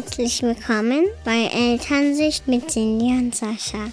Herzlich 0.00 0.42
willkommen 0.42 1.06
bei 1.24 1.50
Elternsicht 1.52 2.46
mit 2.46 2.70
Cindy 2.70 3.06
und 3.06 3.34
Sascha. 3.34 3.90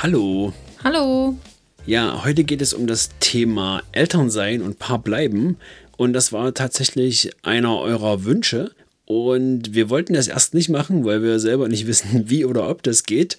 Hallo. 0.00 0.52
Hallo. 0.84 1.36
Ja, 1.84 2.22
heute 2.24 2.44
geht 2.44 2.62
es 2.62 2.72
um 2.72 2.86
das 2.86 3.08
Thema 3.18 3.82
Elternsein 3.90 4.62
und 4.62 4.78
Paar 4.78 5.00
bleiben. 5.00 5.56
Und 5.96 6.12
das 6.12 6.32
war 6.32 6.54
tatsächlich 6.54 7.32
einer 7.42 7.80
eurer 7.80 8.22
Wünsche. 8.22 8.70
Und 9.06 9.74
wir 9.74 9.90
wollten 9.90 10.12
das 10.14 10.28
erst 10.28 10.54
nicht 10.54 10.68
machen, 10.68 11.04
weil 11.04 11.20
wir 11.24 11.40
selber 11.40 11.66
nicht 11.66 11.86
wissen, 11.88 12.30
wie 12.30 12.44
oder 12.44 12.70
ob 12.70 12.84
das 12.84 13.02
geht. 13.02 13.36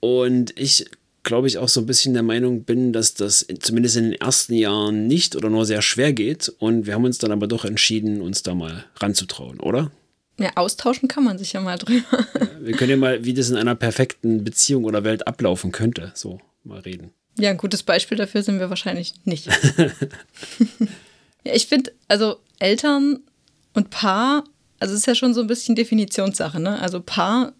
Und 0.00 0.52
ich 0.60 0.84
glaube 1.22 1.48
ich 1.48 1.56
auch 1.56 1.70
so 1.70 1.80
ein 1.80 1.86
bisschen 1.86 2.12
der 2.12 2.22
Meinung 2.22 2.64
bin, 2.64 2.92
dass 2.92 3.14
das 3.14 3.46
zumindest 3.60 3.96
in 3.96 4.10
den 4.10 4.20
ersten 4.20 4.52
Jahren 4.52 5.06
nicht 5.06 5.34
oder 5.34 5.48
nur 5.48 5.64
sehr 5.64 5.80
schwer 5.80 6.12
geht. 6.12 6.52
Und 6.58 6.84
wir 6.84 6.92
haben 6.92 7.04
uns 7.06 7.16
dann 7.16 7.32
aber 7.32 7.46
doch 7.46 7.64
entschieden, 7.64 8.20
uns 8.20 8.42
da 8.42 8.54
mal 8.54 8.84
ranzutrauen, 9.00 9.58
oder? 9.58 9.90
Ja, 10.38 10.50
austauschen 10.54 11.08
kann 11.08 11.24
man 11.24 11.38
sich 11.38 11.54
ja 11.54 11.60
mal 11.60 11.78
drüber. 11.78 12.26
Wir 12.60 12.76
können 12.76 12.90
ja 12.90 12.96
mal, 12.96 13.24
wie 13.24 13.32
das 13.32 13.48
in 13.48 13.56
einer 13.56 13.74
perfekten 13.74 14.44
Beziehung 14.44 14.84
oder 14.84 15.02
Welt 15.02 15.26
ablaufen 15.26 15.72
könnte, 15.72 16.12
so 16.14 16.40
mal 16.62 16.80
reden. 16.80 17.12
Ja, 17.38 17.50
ein 17.50 17.56
gutes 17.56 17.82
Beispiel 17.82 18.18
dafür 18.18 18.42
sind 18.42 18.58
wir 18.58 18.70
wahrscheinlich 18.70 19.14
nicht. 19.24 19.46
ja, 21.44 21.52
ich 21.54 21.66
finde, 21.66 21.92
also 22.08 22.36
Eltern 22.58 23.20
und 23.74 23.90
Paar, 23.90 24.44
also 24.78 24.94
es 24.94 25.00
ist 25.00 25.06
ja 25.06 25.14
schon 25.14 25.34
so 25.34 25.40
ein 25.42 25.46
bisschen 25.46 25.74
Definitionssache, 25.74 26.60
ne? 26.60 26.80
Also 26.80 27.00
Paar 27.00 27.52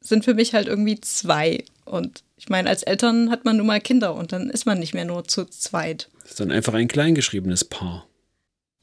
sind 0.00 0.24
für 0.24 0.34
mich 0.34 0.54
halt 0.54 0.68
irgendwie 0.68 1.00
zwei. 1.00 1.64
Und 1.84 2.22
ich 2.36 2.48
meine, 2.48 2.68
als 2.68 2.82
Eltern 2.82 3.30
hat 3.30 3.44
man 3.44 3.56
nun 3.58 3.66
mal 3.66 3.80
Kinder 3.80 4.14
und 4.14 4.32
dann 4.32 4.48
ist 4.48 4.64
man 4.64 4.78
nicht 4.78 4.94
mehr 4.94 5.04
nur 5.04 5.24
zu 5.24 5.44
zweit. 5.46 6.08
Das 6.22 6.32
ist 6.32 6.40
dann 6.40 6.50
einfach 6.50 6.74
ein 6.74 6.88
kleingeschriebenes 6.88 7.64
Paar. 7.64 8.06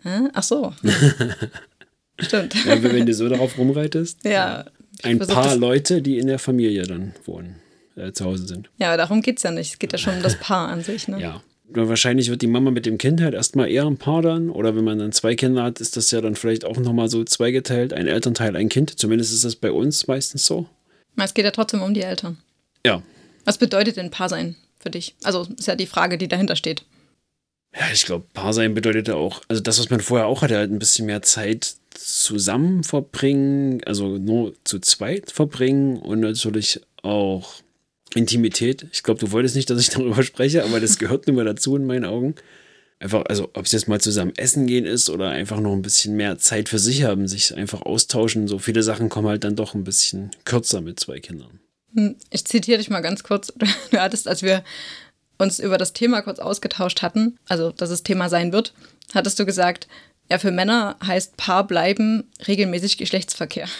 Hä? 0.04 0.30
Ach 0.34 0.44
so. 0.44 0.74
Stimmt. 2.20 2.56
Ja, 2.66 2.82
wenn 2.82 3.06
du 3.06 3.14
so 3.14 3.30
darauf 3.30 3.58
rumreitest. 3.58 4.24
Ja. 4.26 4.66
Ein 5.04 5.20
paar 5.20 5.56
Leute, 5.56 6.02
die 6.02 6.18
in 6.18 6.28
der 6.28 6.40
Familie 6.40 6.84
dann 6.84 7.14
wohnen, 7.26 7.58
äh, 7.96 8.12
zu 8.12 8.26
Hause 8.26 8.48
sind. 8.48 8.70
Ja, 8.78 8.98
darum 8.98 9.22
geht 9.22 9.38
es 9.38 9.44
ja 9.44 9.52
nicht. 9.52 9.74
Es 9.74 9.80
geht 9.80 9.92
ja 9.92 10.00
schon 10.00 10.16
um 10.16 10.24
das 10.24 10.40
Paar 10.40 10.70
an 10.70 10.82
sich. 10.82 11.08
Ne? 11.08 11.22
Ja. 11.22 11.42
Wahrscheinlich 11.70 12.30
wird 12.30 12.42
die 12.42 12.48
Mama 12.48 12.72
mit 12.72 12.86
dem 12.86 12.98
Kind 12.98 13.22
halt 13.22 13.34
erstmal 13.34 13.70
eher 13.70 13.86
ein 13.86 13.98
Paar 13.98 14.22
dann. 14.22 14.50
Oder 14.50 14.76
wenn 14.76 14.86
man 14.86 14.98
dann 14.98 15.12
zwei 15.12 15.36
Kinder 15.36 15.64
hat, 15.64 15.82
ist 15.82 15.98
das 15.98 16.10
ja 16.12 16.22
dann 16.22 16.36
vielleicht 16.36 16.66
auch 16.66 16.78
nochmal 16.78 17.10
so 17.10 17.24
zweigeteilt. 17.24 17.94
Ein 17.94 18.08
Elternteil, 18.08 18.56
ein 18.56 18.70
Kind. 18.70 18.98
Zumindest 18.98 19.34
ist 19.34 19.44
das 19.44 19.56
bei 19.56 19.72
uns 19.72 20.08
meistens 20.08 20.46
so. 20.46 20.68
Es 21.18 21.34
geht 21.34 21.46
ja 21.46 21.52
trotzdem 21.52 21.82
um 21.82 21.94
die 21.94 22.02
Eltern. 22.02 22.38
Ja. 22.86 23.04
Was 23.46 23.58
bedeutet 23.58 23.98
denn 23.98 24.12
Paar 24.12 24.30
sein 24.30 24.56
für 24.80 24.90
dich? 24.90 25.16
Also 25.24 25.48
ist 25.58 25.68
ja 25.68 25.76
die 25.76 25.88
Frage, 25.88 26.18
die 26.18 26.28
dahinter 26.28 26.56
steht. 26.56 26.84
Ja, 27.80 27.86
ich 27.94 28.06
glaube, 28.06 28.26
Paar 28.34 28.54
sein 28.54 28.74
bedeutet 28.74 29.08
ja 29.08 29.16
auch, 29.16 29.42
also 29.48 29.62
das, 29.62 29.78
was 29.80 29.90
man 29.90 30.00
vorher 30.00 30.28
auch 30.28 30.42
hatte, 30.42 30.58
halt 30.58 30.72
ein 30.72 30.80
bisschen 30.80 31.06
mehr 31.06 31.22
Zeit 31.22 31.76
zusammen 31.92 32.84
verbringen, 32.84 33.84
also 33.86 34.18
nur 34.18 34.54
zu 34.64 34.80
zweit 34.80 35.32
verbringen 35.32 35.98
und 35.98 36.22
natürlich 36.22 36.82
auch 37.04 37.56
Intimität. 38.16 38.88
Ich 38.92 39.04
glaube, 39.04 39.20
du 39.20 39.32
wolltest 39.32 39.56
nicht, 39.56 39.70
dass 39.70 39.80
ich 39.80 39.90
darüber 39.92 40.24
spreche, 40.24 40.64
aber 40.64 40.80
das 40.80 40.98
gehört 40.98 41.28
nun 41.28 41.36
mal 41.36 41.46
dazu 41.46 41.76
in 41.76 41.86
meinen 41.86 42.06
Augen. 42.06 42.36
Einfach, 43.00 43.26
also 43.28 43.52
ob 43.54 43.66
es 43.66 43.74
jetzt 43.74 43.88
mal 43.88 44.02
zusammen 44.02 44.34
essen 44.38 44.66
gehen 44.66 44.86
ist 44.86 45.12
oder 45.12 45.30
einfach 45.30 45.60
noch 45.60 45.74
ein 45.74 45.84
bisschen 45.84 46.16
mehr 46.16 46.40
Zeit 46.40 46.68
für 46.68 46.80
sich 46.80 47.04
haben, 47.04 47.28
sich 47.28 47.56
einfach 47.56 47.84
austauschen. 47.84 48.48
So 48.48 48.58
viele 48.58 48.82
Sachen 48.82 49.10
kommen 49.10 49.28
halt 49.28 49.44
dann 49.44 49.56
doch 49.56 49.76
ein 49.76 49.84
bisschen 49.84 50.32
kürzer 50.46 50.82
mit 50.82 51.00
zwei 51.00 51.20
Kindern. 51.20 51.60
Hm, 51.94 52.16
ich 52.32 52.46
zitiere 52.46 52.80
dich 52.80 52.90
mal 52.90 53.02
ganz 53.02 53.24
kurz. 53.24 53.54
Du 53.92 54.00
hattest, 54.00 54.28
als 54.28 54.42
wir 54.42 54.64
uns 55.38 55.60
über 55.60 55.78
das 55.78 55.94
Thema 55.94 56.22
kurz 56.22 56.40
ausgetauscht 56.40 57.02
hatten, 57.02 57.38
also 57.48 57.72
dass 57.72 57.90
es 57.90 58.04
Thema 58.04 58.30
sein 58.30 58.52
wird, 58.52 58.74
hattest 59.14 59.40
du 59.40 59.46
gesagt, 59.46 59.88
ja, 60.30 60.40
für 60.40 60.52
Männer 60.52 60.98
heißt 61.06 61.38
Paar 61.38 61.66
bleiben 61.66 62.26
regelmäßig 62.48 62.98
Geschlechtsverkehr. 62.98 63.68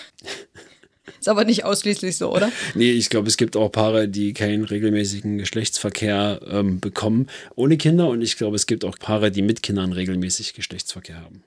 Ist 1.20 1.30
aber 1.30 1.46
nicht 1.46 1.64
ausschließlich 1.64 2.18
so, 2.18 2.34
oder? 2.34 2.52
Nee, 2.76 2.92
ich 2.92 3.10
glaube, 3.10 3.28
es 3.28 3.38
gibt 3.38 3.56
auch 3.56 3.70
Paare, 3.72 4.08
die 4.08 4.34
keinen 4.34 4.66
regelmäßigen 4.66 5.38
Geschlechtsverkehr 5.38 6.42
ähm, 6.50 6.80
bekommen 6.80 7.28
ohne 7.56 7.78
Kinder. 7.78 8.08
Und 8.10 8.22
ich 8.22 8.38
glaube, 8.38 8.56
es 8.56 8.68
gibt 8.68 8.84
auch 8.84 9.00
Paare, 9.00 9.32
die 9.32 9.42
mit 9.42 9.64
Kindern 9.64 9.94
regelmäßig 9.94 10.54
Geschlechtsverkehr 10.54 11.22
haben. 11.22 11.44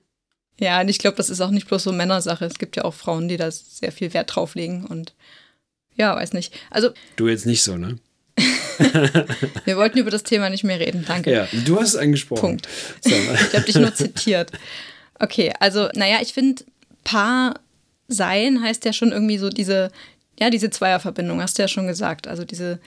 Ja, 0.58 0.80
und 0.80 0.88
ich 0.88 0.98
glaube, 0.98 1.16
das 1.16 1.30
ist 1.30 1.40
auch 1.40 1.50
nicht 1.50 1.68
bloß 1.68 1.84
so 1.84 1.92
Männersache. 1.92 2.44
Es 2.44 2.58
gibt 2.58 2.76
ja 2.76 2.84
auch 2.84 2.94
Frauen, 2.94 3.28
die 3.28 3.36
da 3.36 3.50
sehr 3.50 3.92
viel 3.92 4.12
Wert 4.12 4.34
drauf 4.34 4.54
legen. 4.54 4.84
Und 4.86 5.14
ja, 5.94 6.14
weiß 6.16 6.32
nicht. 6.32 6.54
Also. 6.70 6.90
Du 7.16 7.28
jetzt 7.28 7.46
nicht 7.46 7.62
so, 7.62 7.76
ne? 7.76 7.98
Wir 9.64 9.76
wollten 9.76 9.98
über 9.98 10.10
das 10.10 10.22
Thema 10.22 10.50
nicht 10.50 10.64
mehr 10.64 10.80
reden, 10.80 11.04
danke. 11.06 11.32
Ja, 11.32 11.48
du 11.64 11.78
hast 11.78 11.90
es 11.90 11.96
angesprochen. 11.96 12.40
Punkt. 12.40 12.68
So. 13.00 13.10
Ich 13.10 13.54
habe 13.54 13.64
dich 13.64 13.76
nur 13.76 13.94
zitiert. 13.94 14.52
Okay, 15.18 15.52
also, 15.60 15.88
naja, 15.94 16.18
ich 16.22 16.32
finde, 16.32 16.64
Paar 17.04 17.60
sein 18.08 18.62
heißt 18.62 18.84
ja 18.84 18.92
schon 18.92 19.12
irgendwie 19.12 19.38
so 19.38 19.48
diese, 19.48 19.90
ja, 20.38 20.50
diese 20.50 20.70
Zweierverbindung, 20.70 21.40
hast 21.40 21.58
du 21.58 21.62
ja 21.62 21.68
schon 21.68 21.86
gesagt. 21.86 22.26
Also 22.26 22.44
diese, 22.44 22.80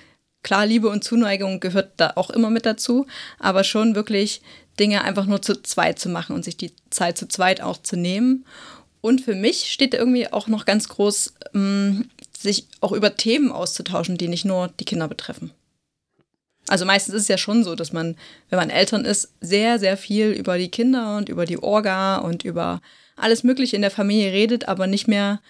klar, 0.43 0.65
Liebe 0.65 0.89
und 0.89 1.03
Zuneigung 1.03 1.59
gehört 1.59 1.91
da 1.97 2.13
auch 2.15 2.29
immer 2.29 2.49
mit 2.49 2.65
dazu, 2.65 3.07
aber 3.39 3.63
schon 3.63 3.95
wirklich 3.95 4.41
Dinge 4.79 5.03
einfach 5.03 5.25
nur 5.25 5.41
zu 5.41 5.61
zweit 5.61 5.99
zu 5.99 6.09
machen 6.09 6.35
und 6.35 6.43
sich 6.43 6.57
die 6.57 6.73
Zeit 6.89 7.17
zu 7.17 7.27
zweit 7.27 7.61
auch 7.61 7.81
zu 7.81 7.95
nehmen. 7.95 8.45
Und 9.01 9.21
für 9.21 9.35
mich 9.35 9.71
steht 9.71 9.93
da 9.93 9.97
irgendwie 9.97 10.31
auch 10.31 10.47
noch 10.47 10.65
ganz 10.65 10.87
groß, 10.87 11.33
ähm, 11.53 12.09
sich 12.37 12.67
auch 12.81 12.91
über 12.91 13.15
Themen 13.15 13.51
auszutauschen, 13.51 14.17
die 14.17 14.27
nicht 14.27 14.45
nur 14.45 14.69
die 14.79 14.85
Kinder 14.85 15.07
betreffen. 15.07 15.51
Also 16.67 16.85
meistens 16.85 17.15
ist 17.15 17.23
es 17.23 17.27
ja 17.27 17.37
schon 17.37 17.63
so, 17.63 17.75
dass 17.75 17.91
man, 17.91 18.15
wenn 18.49 18.59
man 18.59 18.69
Eltern 18.69 19.05
ist, 19.05 19.33
sehr, 19.41 19.79
sehr 19.79 19.97
viel 19.97 20.31
über 20.31 20.57
die 20.57 20.69
Kinder 20.69 21.17
und 21.17 21.29
über 21.29 21.45
die 21.45 21.61
Orga 21.61 22.17
und 22.17 22.45
über 22.45 22.81
alles 23.15 23.43
Mögliche 23.43 23.75
in 23.75 23.81
der 23.81 23.91
Familie 23.91 24.31
redet, 24.31 24.67
aber 24.67 24.87
nicht 24.87 25.07
mehr 25.07 25.41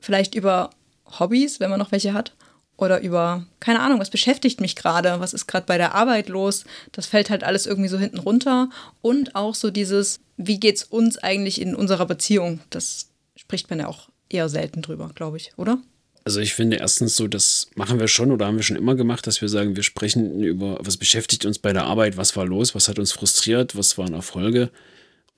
vielleicht 0.00 0.34
über 0.34 0.70
Hobbys, 1.18 1.60
wenn 1.60 1.70
man 1.70 1.78
noch 1.78 1.92
welche 1.92 2.14
hat. 2.14 2.34
Oder 2.78 3.00
über, 3.02 3.46
keine 3.60 3.80
Ahnung, 3.80 4.00
was 4.00 4.10
beschäftigt 4.10 4.60
mich 4.60 4.74
gerade, 4.74 5.20
was 5.20 5.34
ist 5.34 5.46
gerade 5.46 5.66
bei 5.66 5.76
der 5.76 5.94
Arbeit 5.94 6.28
los. 6.28 6.64
Das 6.90 7.06
fällt 7.06 7.30
halt 7.30 7.44
alles 7.44 7.66
irgendwie 7.66 7.88
so 7.88 7.98
hinten 7.98 8.18
runter. 8.18 8.70
Und 9.02 9.36
auch 9.36 9.54
so 9.54 9.70
dieses, 9.70 10.20
wie 10.36 10.58
geht's 10.58 10.82
uns 10.82 11.18
eigentlich 11.18 11.60
in 11.60 11.76
unserer 11.76 12.06
Beziehung? 12.06 12.60
Das 12.70 13.10
spricht 13.36 13.70
man 13.70 13.78
ja 13.78 13.88
auch 13.88 14.08
eher 14.30 14.48
selten 14.48 14.82
drüber, 14.82 15.10
glaube 15.14 15.36
ich, 15.36 15.52
oder? 15.58 15.78
Also 16.24 16.40
ich 16.40 16.54
finde 16.54 16.76
erstens 16.76 17.16
so, 17.16 17.26
das 17.26 17.68
machen 17.74 17.98
wir 17.98 18.06
schon 18.06 18.30
oder 18.30 18.46
haben 18.46 18.56
wir 18.56 18.62
schon 18.62 18.76
immer 18.76 18.94
gemacht, 18.94 19.26
dass 19.26 19.40
wir 19.40 19.48
sagen, 19.48 19.74
wir 19.74 19.82
sprechen 19.82 20.42
über, 20.42 20.78
was 20.80 20.96
beschäftigt 20.96 21.44
uns 21.46 21.58
bei 21.58 21.72
der 21.72 21.84
Arbeit, 21.84 22.16
was 22.16 22.36
war 22.36 22.46
los, 22.46 22.74
was 22.74 22.88
hat 22.88 22.98
uns 22.98 23.12
frustriert, 23.12 23.76
was 23.76 23.98
waren 23.98 24.14
Erfolge. 24.14 24.70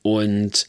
Und 0.03 0.69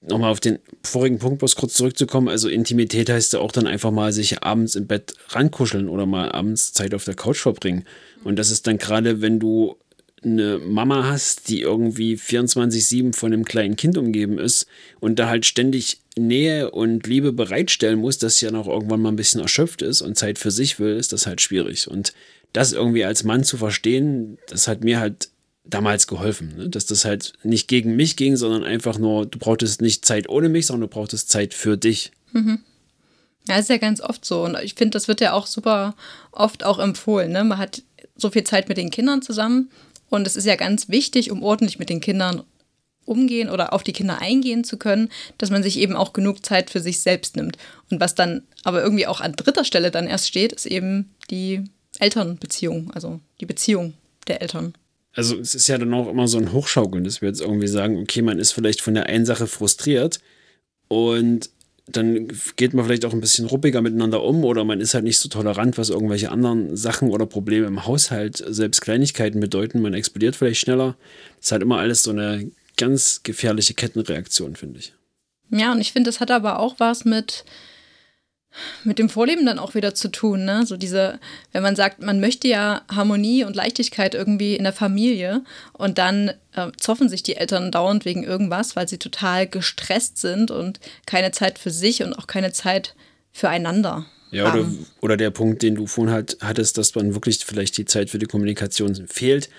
nochmal 0.00 0.30
auf 0.30 0.40
den 0.40 0.58
vorigen 0.82 1.18
Punkt 1.18 1.40
bloß 1.40 1.56
kurz 1.56 1.74
zurückzukommen, 1.74 2.28
also 2.28 2.48
Intimität 2.48 3.10
heißt 3.10 3.34
ja 3.34 3.40
auch 3.40 3.52
dann 3.52 3.66
einfach 3.66 3.90
mal 3.90 4.12
sich 4.12 4.42
abends 4.42 4.74
im 4.76 4.86
Bett 4.86 5.14
rankuscheln 5.28 5.88
oder 5.88 6.06
mal 6.06 6.32
abends 6.32 6.72
Zeit 6.72 6.94
auf 6.94 7.04
der 7.04 7.14
Couch 7.14 7.38
verbringen. 7.38 7.84
Und 8.24 8.38
das 8.38 8.50
ist 8.50 8.66
dann 8.66 8.78
gerade, 8.78 9.20
wenn 9.20 9.38
du 9.38 9.76
eine 10.22 10.58
Mama 10.58 11.04
hast, 11.04 11.48
die 11.48 11.60
irgendwie 11.60 12.14
24-7 12.14 13.14
von 13.14 13.32
einem 13.32 13.44
kleinen 13.44 13.76
Kind 13.76 13.96
umgeben 13.96 14.38
ist 14.38 14.66
und 15.00 15.18
da 15.18 15.28
halt 15.28 15.46
ständig 15.46 16.00
Nähe 16.26 16.70
und 16.70 17.06
Liebe 17.06 17.32
bereitstellen 17.32 17.98
muss, 17.98 18.18
dass 18.18 18.38
sie 18.38 18.46
ja 18.46 18.52
noch 18.52 18.68
irgendwann 18.68 19.00
mal 19.00 19.10
ein 19.10 19.16
bisschen 19.16 19.40
erschöpft 19.40 19.82
ist 19.82 20.02
und 20.02 20.16
Zeit 20.16 20.38
für 20.38 20.50
sich 20.50 20.78
will, 20.78 20.96
ist 20.96 21.12
das 21.12 21.26
halt 21.26 21.40
schwierig. 21.40 21.88
Und 21.88 22.12
das 22.52 22.72
irgendwie 22.72 23.04
als 23.04 23.24
Mann 23.24 23.44
zu 23.44 23.56
verstehen, 23.56 24.38
das 24.48 24.68
hat 24.68 24.82
mir 24.82 25.00
halt 25.00 25.30
damals 25.64 26.06
geholfen, 26.06 26.56
ne? 26.56 26.68
dass 26.68 26.86
das 26.86 27.04
halt 27.04 27.34
nicht 27.42 27.68
gegen 27.68 27.94
mich 27.96 28.16
ging, 28.16 28.36
sondern 28.36 28.64
einfach 28.64 28.98
nur, 28.98 29.26
du 29.26 29.38
brauchtest 29.38 29.82
nicht 29.82 30.04
Zeit 30.04 30.28
ohne 30.28 30.48
mich, 30.48 30.66
sondern 30.66 30.88
du 30.88 30.94
brauchtest 30.94 31.30
Zeit 31.30 31.54
für 31.54 31.76
dich. 31.76 32.12
Mhm. 32.32 32.60
Ja, 33.48 33.56
ist 33.56 33.70
ja 33.70 33.78
ganz 33.78 34.00
oft 34.00 34.24
so. 34.24 34.44
Und 34.44 34.56
ich 34.62 34.74
finde, 34.74 34.90
das 34.90 35.08
wird 35.08 35.20
ja 35.20 35.32
auch 35.32 35.46
super 35.46 35.94
oft 36.32 36.64
auch 36.64 36.78
empfohlen. 36.78 37.32
Ne? 37.32 37.44
Man 37.44 37.58
hat 37.58 37.82
so 38.16 38.30
viel 38.30 38.44
Zeit 38.44 38.68
mit 38.68 38.78
den 38.78 38.90
Kindern 38.90 39.22
zusammen 39.22 39.70
und 40.08 40.26
es 40.26 40.36
ist 40.36 40.44
ja 40.44 40.56
ganz 40.56 40.88
wichtig, 40.88 41.30
um 41.30 41.42
ordentlich 41.42 41.78
mit 41.78 41.88
den 41.88 42.00
Kindern 42.00 42.42
umgehen 43.04 43.50
oder 43.50 43.72
auf 43.72 43.82
die 43.82 43.92
Kinder 43.92 44.20
eingehen 44.20 44.64
zu 44.64 44.76
können, 44.76 45.08
dass 45.38 45.50
man 45.50 45.62
sich 45.62 45.78
eben 45.78 45.96
auch 45.96 46.12
genug 46.12 46.44
Zeit 46.44 46.70
für 46.70 46.80
sich 46.80 47.00
selbst 47.00 47.36
nimmt. 47.36 47.56
Und 47.90 48.00
was 48.00 48.14
dann 48.14 48.42
aber 48.62 48.82
irgendwie 48.82 49.06
auch 49.06 49.20
an 49.20 49.32
dritter 49.32 49.64
Stelle 49.64 49.90
dann 49.90 50.06
erst 50.06 50.28
steht, 50.28 50.52
ist 50.52 50.66
eben 50.66 51.10
die 51.30 51.64
Elternbeziehung, 51.98 52.90
also 52.92 53.20
die 53.40 53.46
Beziehung 53.46 53.94
der 54.28 54.42
Eltern. 54.42 54.74
Also 55.14 55.36
es 55.38 55.54
ist 55.54 55.66
ja 55.66 55.76
dann 55.76 55.92
auch 55.92 56.08
immer 56.08 56.28
so 56.28 56.38
ein 56.38 56.52
Hochschaukeln, 56.52 57.04
dass 57.04 57.20
wir 57.20 57.28
jetzt 57.28 57.40
irgendwie 57.40 57.66
sagen, 57.66 57.98
okay, 57.98 58.22
man 58.22 58.38
ist 58.38 58.52
vielleicht 58.52 58.80
von 58.80 58.94
der 58.94 59.06
einen 59.06 59.26
Sache 59.26 59.46
frustriert 59.46 60.20
und 60.88 61.50
dann 61.92 62.28
geht 62.56 62.74
man 62.74 62.84
vielleicht 62.84 63.04
auch 63.04 63.12
ein 63.12 63.20
bisschen 63.20 63.46
ruppiger 63.46 63.82
miteinander 63.82 64.22
um 64.22 64.44
oder 64.44 64.64
man 64.64 64.80
ist 64.80 64.94
halt 64.94 65.04
nicht 65.04 65.18
so 65.18 65.28
tolerant, 65.28 65.76
was 65.76 65.90
irgendwelche 65.90 66.30
anderen 66.30 66.76
Sachen 66.76 67.10
oder 67.10 67.26
Probleme 67.26 67.66
im 67.66 67.84
Haushalt, 67.84 68.42
selbst 68.46 68.80
Kleinigkeiten 68.80 69.40
bedeuten. 69.40 69.82
Man 69.82 69.94
explodiert 69.94 70.36
vielleicht 70.36 70.60
schneller. 70.60 70.96
Das 71.38 71.46
ist 71.46 71.52
halt 71.52 71.62
immer 71.62 71.78
alles 71.78 72.04
so 72.04 72.12
eine 72.12 72.50
ganz 72.80 73.22
gefährliche 73.22 73.74
Kettenreaktion, 73.74 74.56
finde 74.56 74.80
ich. 74.80 74.94
Ja, 75.50 75.72
und 75.72 75.80
ich 75.80 75.92
finde, 75.92 76.08
das 76.08 76.20
hat 76.20 76.30
aber 76.30 76.58
auch 76.58 76.76
was 76.78 77.04
mit, 77.04 77.44
mit 78.84 78.98
dem 78.98 79.10
Vorleben 79.10 79.44
dann 79.44 79.58
auch 79.58 79.74
wieder 79.74 79.94
zu 79.94 80.08
tun. 80.08 80.44
Ne? 80.44 80.64
So 80.64 80.76
diese, 80.76 81.20
wenn 81.52 81.62
man 81.62 81.76
sagt, 81.76 82.02
man 82.02 82.20
möchte 82.20 82.48
ja 82.48 82.82
Harmonie 82.90 83.44
und 83.44 83.54
Leichtigkeit 83.54 84.14
irgendwie 84.14 84.56
in 84.56 84.64
der 84.64 84.72
Familie 84.72 85.42
und 85.72 85.98
dann 85.98 86.30
äh, 86.54 86.70
zoffen 86.78 87.08
sich 87.08 87.22
die 87.22 87.36
Eltern 87.36 87.70
dauernd 87.70 88.06
wegen 88.06 88.24
irgendwas, 88.24 88.76
weil 88.76 88.88
sie 88.88 88.98
total 88.98 89.46
gestresst 89.46 90.18
sind 90.18 90.50
und 90.50 90.80
keine 91.04 91.32
Zeit 91.32 91.58
für 91.58 91.70
sich 91.70 92.02
und 92.02 92.14
auch 92.14 92.26
keine 92.26 92.52
Zeit 92.52 92.94
füreinander. 93.32 94.06
Ja, 94.30 94.44
oder, 94.44 94.62
haben. 94.62 94.86
oder 95.00 95.16
der 95.16 95.30
Punkt, 95.30 95.62
den 95.62 95.74
du 95.74 95.86
vorhin 95.86 96.14
halt 96.14 96.38
hattest, 96.40 96.78
dass 96.78 96.94
man 96.94 97.14
wirklich 97.14 97.44
vielleicht 97.44 97.76
die 97.76 97.84
Zeit 97.84 98.08
für 98.10 98.18
die 98.18 98.26
Kommunikation 98.26 98.94
fehlt 99.08 99.50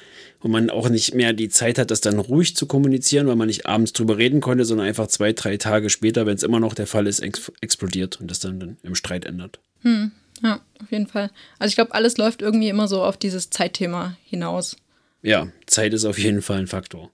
und 0.41 0.51
man 0.51 0.69
auch 0.69 0.89
nicht 0.89 1.13
mehr 1.13 1.33
die 1.33 1.49
Zeit 1.49 1.77
hat, 1.77 1.91
das 1.91 2.01
dann 2.01 2.19
ruhig 2.19 2.55
zu 2.55 2.65
kommunizieren, 2.65 3.27
weil 3.27 3.35
man 3.35 3.47
nicht 3.47 3.67
abends 3.67 3.93
drüber 3.93 4.17
reden 4.17 4.41
konnte, 4.41 4.65
sondern 4.65 4.88
einfach 4.88 5.07
zwei, 5.07 5.33
drei 5.33 5.57
Tage 5.57 5.89
später, 5.89 6.25
wenn 6.25 6.35
es 6.35 6.43
immer 6.43 6.59
noch 6.59 6.73
der 6.73 6.88
Fall 6.88 7.07
ist, 7.07 7.19
ex 7.19 7.51
explodiert 7.61 8.19
und 8.19 8.29
das 8.29 8.39
dann, 8.39 8.59
dann 8.59 8.77
im 8.83 8.95
Streit 8.95 9.25
ändert. 9.25 9.59
Hm, 9.81 10.11
ja, 10.43 10.59
auf 10.81 10.91
jeden 10.91 11.07
Fall. 11.07 11.29
Also 11.59 11.69
ich 11.69 11.75
glaube, 11.75 11.93
alles 11.93 12.17
läuft 12.17 12.41
irgendwie 12.41 12.69
immer 12.69 12.88
so 12.88 13.03
auf 13.03 13.17
dieses 13.17 13.49
Zeitthema 13.49 14.17
hinaus. 14.23 14.77
Ja, 15.21 15.47
Zeit 15.67 15.93
ist 15.93 16.05
auf 16.05 16.17
jeden 16.17 16.41
Fall 16.41 16.59
ein 16.59 16.67
Faktor. 16.67 17.11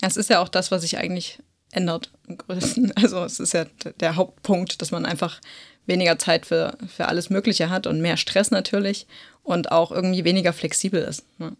Es 0.00 0.16
ist 0.16 0.28
ja 0.28 0.40
auch 0.40 0.48
das, 0.48 0.70
was 0.70 0.82
sich 0.82 0.98
eigentlich 0.98 1.38
ändert 1.70 2.10
im 2.26 2.38
Größten. 2.38 2.92
Also 2.96 3.22
es 3.24 3.38
ist 3.38 3.54
ja 3.54 3.66
der 4.00 4.16
Hauptpunkt, 4.16 4.82
dass 4.82 4.90
man 4.90 5.06
einfach 5.06 5.40
weniger 5.86 6.18
Zeit 6.18 6.46
für, 6.46 6.76
für 6.88 7.06
alles 7.06 7.30
Mögliche 7.30 7.70
hat 7.70 7.86
und 7.86 8.00
mehr 8.00 8.16
Stress 8.16 8.50
natürlich 8.50 9.06
und 9.42 9.70
auch 9.70 9.92
irgendwie 9.92 10.24
weniger 10.24 10.52
flexibel 10.52 11.02
ist. 11.02 11.24
Ne? 11.38 11.56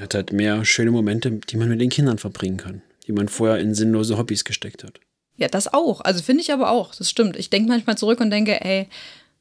Hat 0.00 0.14
halt 0.14 0.32
mehr 0.32 0.64
schöne 0.64 0.90
Momente, 0.90 1.30
die 1.30 1.56
man 1.56 1.68
mit 1.68 1.80
den 1.80 1.90
Kindern 1.90 2.18
verbringen 2.18 2.56
kann, 2.56 2.82
die 3.06 3.12
man 3.12 3.28
vorher 3.28 3.58
in 3.58 3.74
sinnlose 3.74 4.16
Hobbys 4.16 4.44
gesteckt 4.44 4.84
hat. 4.84 5.00
Ja, 5.36 5.48
das 5.48 5.72
auch. 5.72 6.00
Also 6.00 6.22
finde 6.22 6.42
ich 6.42 6.52
aber 6.52 6.70
auch. 6.70 6.94
Das 6.94 7.10
stimmt. 7.10 7.36
Ich 7.36 7.50
denke 7.50 7.68
manchmal 7.68 7.98
zurück 7.98 8.20
und 8.20 8.30
denke, 8.30 8.64
ey, 8.64 8.88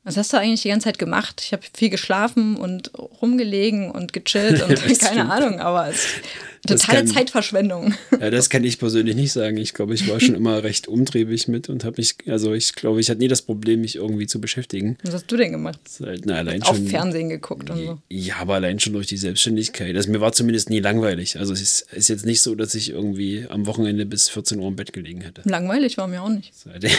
was 0.04 0.18
hast 0.18 0.34
du 0.34 0.38
eigentlich 0.38 0.64
die 0.64 0.70
ganze 0.70 0.86
Zeit 0.86 0.98
gemacht? 1.00 1.42
Ich 1.46 1.54
habe 1.54 1.64
viel 1.76 1.90
geschlafen 1.90 2.56
und 2.56 2.92
rumgelegen 3.22 3.92
und 3.92 4.14
gechillt 4.14 4.62
und 4.68 4.76
keine 4.76 4.96
stimmt. 4.96 5.30
Ahnung, 5.30 5.60
aber 5.60 5.90
es 5.90 6.08
Totale 6.66 7.00
kann, 7.00 7.08
Zeitverschwendung. 7.08 7.94
Ja, 8.20 8.30
das 8.30 8.50
kann 8.50 8.64
ich 8.64 8.78
persönlich 8.78 9.16
nicht 9.16 9.32
sagen. 9.32 9.58
Ich 9.58 9.74
glaube, 9.74 9.96
ich 9.96 10.08
war 10.08 10.20
schon 10.20 10.36
immer 10.36 10.64
recht 10.64 10.88
umtriebig 10.88 11.48
mit 11.48 11.70
und 11.70 11.84
habe 11.84 11.96
mich, 11.98 12.16
also 12.28 12.54
ich 12.54 12.74
glaube, 12.76 13.00
ich 13.00 13.10
hatte 13.10 13.20
nie 13.20 13.28
das 13.28 13.42
Problem, 13.42 13.82
mich 13.82 13.96
irgendwie 13.96 14.28
zu 14.28 14.40
beschäftigen. 14.40 14.98
Was 15.04 15.16
hast 15.16 15.32
du 15.32 15.38
denn 15.38 15.52
gemacht? 15.52 15.80
Seit, 15.88 16.22
na, 16.26 16.36
allein 16.36 16.62
Auf 16.62 16.76
schon, 16.76 16.88
Fernsehen 16.88 17.30
geguckt 17.30 17.70
und 17.72 17.78
so. 17.78 18.00
Ja, 18.10 18.36
aber 18.38 18.56
allein 18.56 18.80
schon 18.80 18.94
durch 18.94 19.08
die 19.08 19.18
Selbstständigkeit. 19.18 19.96
Also 19.96 20.12
mir 20.12 20.22
war 20.22 20.34
zumindest 20.34 20.70
nie 20.70 20.80
langweilig. 20.80 21.40
Also 21.40 21.54
es 21.54 21.62
ist, 21.62 21.94
ist 21.94 22.10
jetzt 22.10 22.26
nicht 22.26 22.42
so, 22.42 22.54
dass 22.54 22.76
ich 22.76 22.92
irgendwie 22.92 23.48
am 23.50 23.66
Wochenende 23.66 24.06
bis 24.06 24.30
14 24.30 24.60
Uhr 24.60 24.68
im 24.68 24.76
Bett 24.76 24.94
gelegen 24.94 25.22
hätte. 25.22 25.42
Langweilig 25.46 25.98
war 25.98 26.08
mir 26.08 26.22
auch 26.22 26.30
nicht. 26.30 26.54
Seit, 26.56 26.84
ja. 26.84 26.90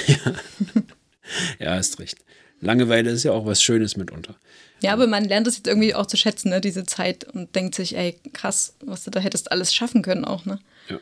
ja, 1.60 1.74
hast 1.74 2.00
recht. 2.00 2.18
Langeweile 2.62 3.10
ist 3.10 3.24
ja 3.24 3.32
auch 3.32 3.44
was 3.44 3.62
Schönes 3.62 3.96
mitunter. 3.96 4.36
Ja, 4.80 4.92
aber 4.92 5.08
man 5.08 5.24
lernt 5.24 5.46
es 5.48 5.56
jetzt 5.56 5.66
irgendwie 5.66 5.94
auch 5.94 6.06
zu 6.06 6.16
schätzen, 6.16 6.50
ne, 6.50 6.60
diese 6.60 6.86
Zeit 6.86 7.24
und 7.24 7.54
denkt 7.54 7.74
sich, 7.74 7.96
ey, 7.96 8.18
krass, 8.32 8.74
was 8.84 9.04
du 9.04 9.10
da 9.10 9.20
hättest 9.20 9.50
alles 9.50 9.74
schaffen 9.74 10.02
können 10.02 10.24
auch, 10.24 10.44
ne? 10.44 10.60
Ja. 10.88 10.98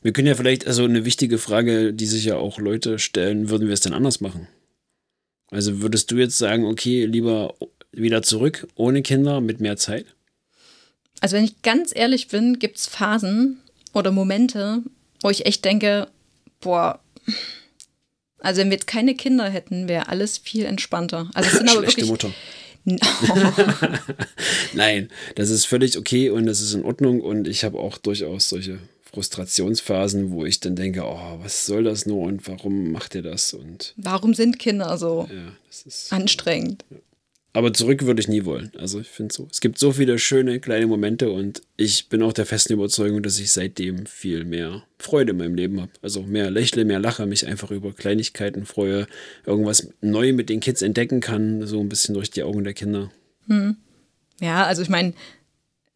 Wir 0.00 0.12
können 0.12 0.28
ja 0.28 0.36
vielleicht, 0.36 0.66
also 0.66 0.84
eine 0.84 1.04
wichtige 1.04 1.38
Frage, 1.38 1.92
die 1.92 2.06
sich 2.06 2.24
ja 2.24 2.36
auch 2.36 2.58
Leute 2.58 2.98
stellen, 3.00 3.50
würden 3.50 3.66
wir 3.66 3.74
es 3.74 3.80
denn 3.80 3.94
anders 3.94 4.20
machen? 4.20 4.46
Also 5.50 5.82
würdest 5.82 6.10
du 6.10 6.16
jetzt 6.16 6.38
sagen, 6.38 6.64
okay, 6.64 7.04
lieber 7.04 7.54
wieder 7.90 8.22
zurück, 8.22 8.68
ohne 8.76 9.02
Kinder, 9.02 9.40
mit 9.40 9.60
mehr 9.60 9.76
Zeit? 9.76 10.06
Also 11.20 11.36
wenn 11.36 11.44
ich 11.44 11.62
ganz 11.62 11.92
ehrlich 11.94 12.28
bin, 12.28 12.58
gibt 12.58 12.78
es 12.78 12.86
Phasen 12.86 13.60
oder 13.92 14.12
Momente, 14.12 14.82
wo 15.20 15.30
ich 15.30 15.46
echt 15.46 15.64
denke, 15.64 16.08
boah, 16.60 17.00
also 18.42 18.60
wenn 18.60 18.68
wir 18.68 18.76
jetzt 18.76 18.86
keine 18.86 19.14
Kinder 19.14 19.48
hätten, 19.48 19.88
wäre 19.88 20.08
alles 20.08 20.38
viel 20.38 20.64
entspannter. 20.64 21.30
Also 21.34 21.48
es 21.50 21.56
sind 21.58 21.70
aber 21.70 21.80
Schlechte 21.80 22.08
wirklich, 22.08 22.10
Mutter. 22.10 22.30
Nein, 24.72 25.08
das 25.36 25.50
ist 25.50 25.66
völlig 25.66 25.96
okay 25.96 26.30
und 26.30 26.46
das 26.46 26.60
ist 26.60 26.74
in 26.74 26.84
Ordnung 26.84 27.20
und 27.20 27.46
ich 27.46 27.62
habe 27.64 27.78
auch 27.78 27.96
durchaus 27.98 28.48
solche 28.48 28.78
Frustrationsphasen, 29.12 30.32
wo 30.32 30.44
ich 30.44 30.58
dann 30.58 30.74
denke, 30.74 31.02
oh, 31.04 31.38
was 31.40 31.66
soll 31.66 31.84
das 31.84 32.06
nur 32.06 32.22
und 32.22 32.46
warum 32.48 32.90
macht 32.90 33.14
ihr 33.14 33.22
das 33.22 33.54
und 33.54 33.94
warum 33.96 34.34
sind 34.34 34.58
Kinder 34.58 34.98
so 34.98 35.28
ja, 35.30 36.16
anstrengend? 36.16 36.84
Ja. 36.90 36.96
Aber 37.54 37.74
zurück 37.74 38.06
würde 38.06 38.20
ich 38.20 38.28
nie 38.28 38.46
wollen. 38.46 38.72
Also 38.78 39.00
ich 39.00 39.08
finde 39.08 39.34
so, 39.34 39.46
es 39.50 39.60
gibt 39.60 39.78
so 39.78 39.92
viele 39.92 40.18
schöne 40.18 40.58
kleine 40.58 40.86
Momente 40.86 41.30
und 41.30 41.62
ich 41.76 42.08
bin 42.08 42.22
auch 42.22 42.32
der 42.32 42.46
festen 42.46 42.72
Überzeugung, 42.72 43.22
dass 43.22 43.38
ich 43.38 43.52
seitdem 43.52 44.06
viel 44.06 44.44
mehr 44.44 44.84
Freude 44.98 45.32
in 45.32 45.38
meinem 45.38 45.54
Leben 45.54 45.80
habe. 45.80 45.92
Also 46.00 46.22
mehr 46.22 46.50
lächle, 46.50 46.86
mehr 46.86 46.98
lache, 46.98 47.26
mich 47.26 47.46
einfach 47.46 47.70
über 47.70 47.92
Kleinigkeiten 47.92 48.64
freue, 48.64 49.06
irgendwas 49.44 49.88
neu 50.00 50.32
mit 50.32 50.48
den 50.48 50.60
Kids 50.60 50.80
entdecken 50.80 51.20
kann, 51.20 51.66
so 51.66 51.78
ein 51.80 51.90
bisschen 51.90 52.14
durch 52.14 52.30
die 52.30 52.42
Augen 52.42 52.64
der 52.64 52.72
Kinder. 52.72 53.10
Hm. 53.48 53.76
Ja, 54.40 54.64
also 54.64 54.80
ich 54.80 54.88
meine, 54.88 55.12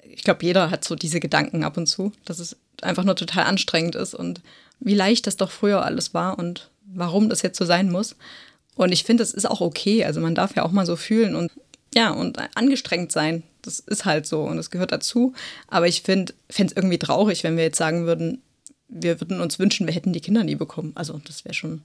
ich 0.03 0.25
glaube, 0.25 0.45
jeder 0.45 0.71
hat 0.71 0.85
so 0.85 0.95
diese 0.95 1.21
Gedanken 1.21 1.65
ab 1.65 1.79
und 1.79 1.87
zu, 1.87 2.13
dass 2.27 2.39
es 2.39 2.57
einfach 2.83 3.05
nur 3.05 3.17
total 3.17 3.45
anstrengend 3.45 3.95
ist 3.95 4.15
und 4.15 4.43
wie 4.79 4.95
leicht 4.95 5.27
das 5.27 5.37
doch 5.37 5.51
früher 5.51 5.85
alles 5.85 6.13
war 6.13 6.39
und 6.39 6.71
warum 6.85 7.31
das 7.31 7.41
jetzt 7.41 7.59
so 7.59 7.65
sein 7.65 7.91
muss. 7.91 8.15
Und 8.77 8.93
ich 8.93 9.05
finde, 9.05 9.23
das 9.23 9.33
ist 9.33 9.47
auch 9.47 9.61
okay. 9.61 10.05
Also 10.05 10.21
man 10.21 10.35
darf 10.35 10.55
ja 10.55 10.65
auch 10.65 10.71
mal 10.71 10.87
so 10.87 10.97
fühlen 10.97 11.35
und 11.35 11.51
ja, 11.95 12.11
und 12.11 12.39
angestrengt 12.55 13.11
sein. 13.11 13.43
Das 13.63 13.81
ist 13.81 14.05
halt 14.05 14.27
so 14.27 14.43
und 14.43 14.59
das 14.59 14.71
gehört 14.71 14.93
dazu. 14.93 15.33
Aber 15.67 15.89
ich 15.89 16.03
finde 16.03 16.35
es 16.49 16.73
irgendwie 16.73 16.99
traurig, 16.99 17.43
wenn 17.43 17.57
wir 17.57 17.65
jetzt 17.65 17.79
sagen 17.79 18.07
würden, 18.07 18.43
wir 18.89 19.21
würden 19.21 19.41
uns 19.41 19.59
wünschen, 19.59 19.87
wir 19.87 19.95
hätten 19.95 20.13
die 20.13 20.21
Kinder 20.21 20.45
nie 20.45 20.55
bekommen. 20.55 20.93
Also 20.95 21.21
das 21.25 21.45
wäre 21.45 21.55
schon 21.55 21.83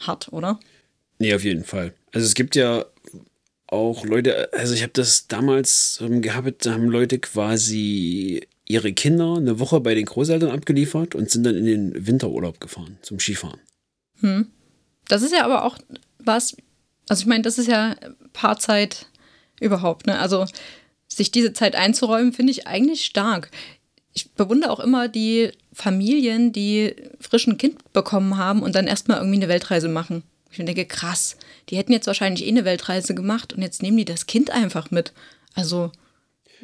hart, 0.00 0.32
oder? 0.32 0.58
Nee, 1.18 1.34
auf 1.34 1.44
jeden 1.44 1.64
Fall. 1.64 1.94
Also 2.12 2.26
es 2.26 2.34
gibt 2.34 2.56
ja 2.56 2.84
auch 3.68 4.04
Leute, 4.04 4.52
also 4.52 4.74
ich 4.74 4.82
habe 4.82 4.92
das 4.92 5.28
damals 5.28 6.02
gehabt, 6.02 6.66
da 6.66 6.72
haben 6.72 6.88
Leute 6.88 7.18
quasi 7.18 8.46
ihre 8.66 8.92
Kinder 8.92 9.36
eine 9.36 9.60
Woche 9.60 9.80
bei 9.80 9.94
den 9.94 10.06
Großeltern 10.06 10.50
abgeliefert 10.50 11.14
und 11.14 11.30
sind 11.30 11.44
dann 11.44 11.54
in 11.54 11.66
den 11.66 12.06
Winterurlaub 12.06 12.60
gefahren 12.60 12.98
zum 13.02 13.20
Skifahren. 13.20 13.60
Hm. 14.20 14.48
Das 15.08 15.22
ist 15.22 15.32
ja 15.32 15.44
aber 15.44 15.64
auch 15.64 15.78
was, 16.26 16.56
also 17.08 17.22
ich 17.22 17.26
meine, 17.26 17.42
das 17.42 17.58
ist 17.58 17.68
ja 17.68 17.96
Paarzeit 18.32 19.06
überhaupt, 19.60 20.06
ne? 20.06 20.18
Also 20.18 20.46
sich 21.08 21.30
diese 21.30 21.52
Zeit 21.52 21.76
einzuräumen, 21.76 22.32
finde 22.32 22.52
ich 22.52 22.66
eigentlich 22.66 23.04
stark. 23.04 23.50
Ich 24.12 24.32
bewundere 24.32 24.70
auch 24.70 24.80
immer 24.80 25.08
die 25.08 25.50
Familien, 25.72 26.52
die 26.52 26.94
frischen 27.20 27.58
Kind 27.58 27.92
bekommen 27.92 28.36
haben 28.36 28.62
und 28.62 28.74
dann 28.74 28.86
erstmal 28.86 29.18
irgendwie 29.18 29.38
eine 29.38 29.48
Weltreise 29.48 29.88
machen. 29.88 30.22
Ich 30.50 30.64
denke, 30.64 30.84
krass, 30.84 31.36
die 31.68 31.76
hätten 31.76 31.92
jetzt 31.92 32.06
wahrscheinlich 32.06 32.44
eh 32.46 32.48
eine 32.48 32.64
Weltreise 32.64 33.14
gemacht 33.14 33.52
und 33.52 33.62
jetzt 33.62 33.82
nehmen 33.82 33.96
die 33.96 34.04
das 34.04 34.26
Kind 34.26 34.50
einfach 34.50 34.90
mit. 34.92 35.12
Also, 35.54 35.90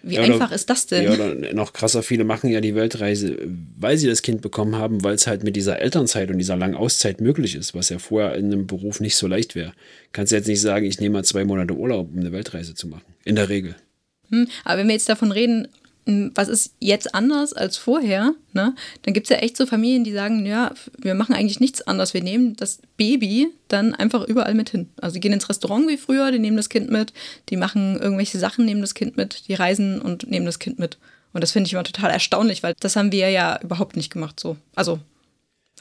wie 0.03 0.15
ja, 0.15 0.23
einfach 0.23 0.51
ist 0.53 0.71
das 0.71 0.87
denn? 0.87 1.05
Ja, 1.05 1.13
oder 1.13 1.53
noch 1.53 1.73
krasser, 1.73 2.03
viele 2.03 2.25
machen 2.25 2.51
ja 2.51 2.61
die 2.61 2.75
Weltreise, 2.75 3.37
weil 3.77 3.99
sie 3.99 4.09
das 4.09 4.23
Kind 4.23 4.41
bekommen 4.41 4.77
haben, 4.77 5.05
weil 5.05 5.15
es 5.15 5.27
halt 5.27 5.45
mit 5.45 5.57
dieser 5.57 5.79
Elternzeit 5.81 6.31
und 6.31 6.39
dieser 6.39 6.57
langen 6.57 6.75
Auszeit 6.75 7.21
möglich 7.21 7.55
ist, 7.55 7.75
was 7.75 7.89
ja 7.91 7.99
vorher 7.99 8.35
in 8.35 8.47
einem 8.47 8.67
Beruf 8.67 9.01
nicht 9.01 9.17
so 9.17 9.27
leicht 9.27 9.55
wäre. 9.55 9.73
Kannst 10.13 10.33
du 10.33 10.37
jetzt 10.37 10.49
nicht 10.49 10.61
sagen, 10.61 10.87
ich 10.87 11.01
nehme 11.01 11.15
mal 11.15 11.25
zwei 11.25 11.45
Monate 11.45 11.75
Urlaub, 11.75 12.11
um 12.13 12.19
eine 12.19 12.33
Weltreise 12.33 12.75
zu 12.75 12.89
machen. 12.89 13.05
In 13.25 13.37
der 13.37 13.49
Regel. 13.49 13.77
Hm, 14.31 14.49
aber 14.65 14.79
wenn 14.79 14.87
wir 14.87 14.95
jetzt 14.95 15.09
davon 15.09 15.33
reden, 15.33 15.69
was 16.07 16.49
ist 16.49 16.75
jetzt 16.81 17.15
anders 17.15 17.53
als 17.53 17.77
vorher, 17.77 18.35
ne? 18.53 18.75
dann 19.03 19.15
gibt 19.15 19.27
es 19.27 19.31
ja 19.31 19.37
echt 19.37 19.57
so 19.57 19.67
Familien, 19.67 20.05
die 20.05 20.13
sagen, 20.13 20.45
ja, 20.47 20.73
wir 20.99 21.15
machen 21.15 21.35
eigentlich 21.35 21.61
nichts 21.61 21.83
anders. 21.83 22.15
Wir 22.15 22.23
nehmen 22.23 22.57
das 22.57 22.81
Baby 22.97 23.49
dann 23.69 23.95
einfach 23.95 24.25
überall 24.25 24.55
mit 24.55 24.71
hin. 24.71 24.89
Also 25.01 25.15
die 25.15 25.21
gehen 25.21 25.33
ins 25.33 25.49
Restaurant 25.49 25.89
wie 25.89 25.97
früher, 25.97 26.33
die 26.33 26.39
nehmen 26.39 26.57
das 26.57 26.69
Kind 26.69 26.91
mit, 26.91 27.13
die 27.49 27.57
machen 27.57 27.99
irgendwelche 28.01 28.39
Sachen, 28.39 28.65
nehmen 28.65 28.81
das 28.81 28.95
Kind 28.95 29.17
mit, 29.17 29.49
die 29.49 29.55
reisen 29.55 30.01
und 30.01 30.31
nehmen 30.31 30.47
das 30.47 30.59
Kind 30.59 30.79
mit. 30.79 30.99
Und 31.33 31.43
das 31.43 31.53
finde 31.53 31.69
ich 31.69 31.75
immer 31.75 31.85
total 31.85 32.11
erstaunlich, 32.11 32.63
weil 32.63 32.75
das 32.81 32.97
haben 32.97 33.13
wir 33.13 33.31
ja 33.31 33.61
überhaupt 33.63 33.97
nicht 33.97 34.13
gemacht 34.13 34.41
so. 34.41 34.57
Also, 34.75 34.99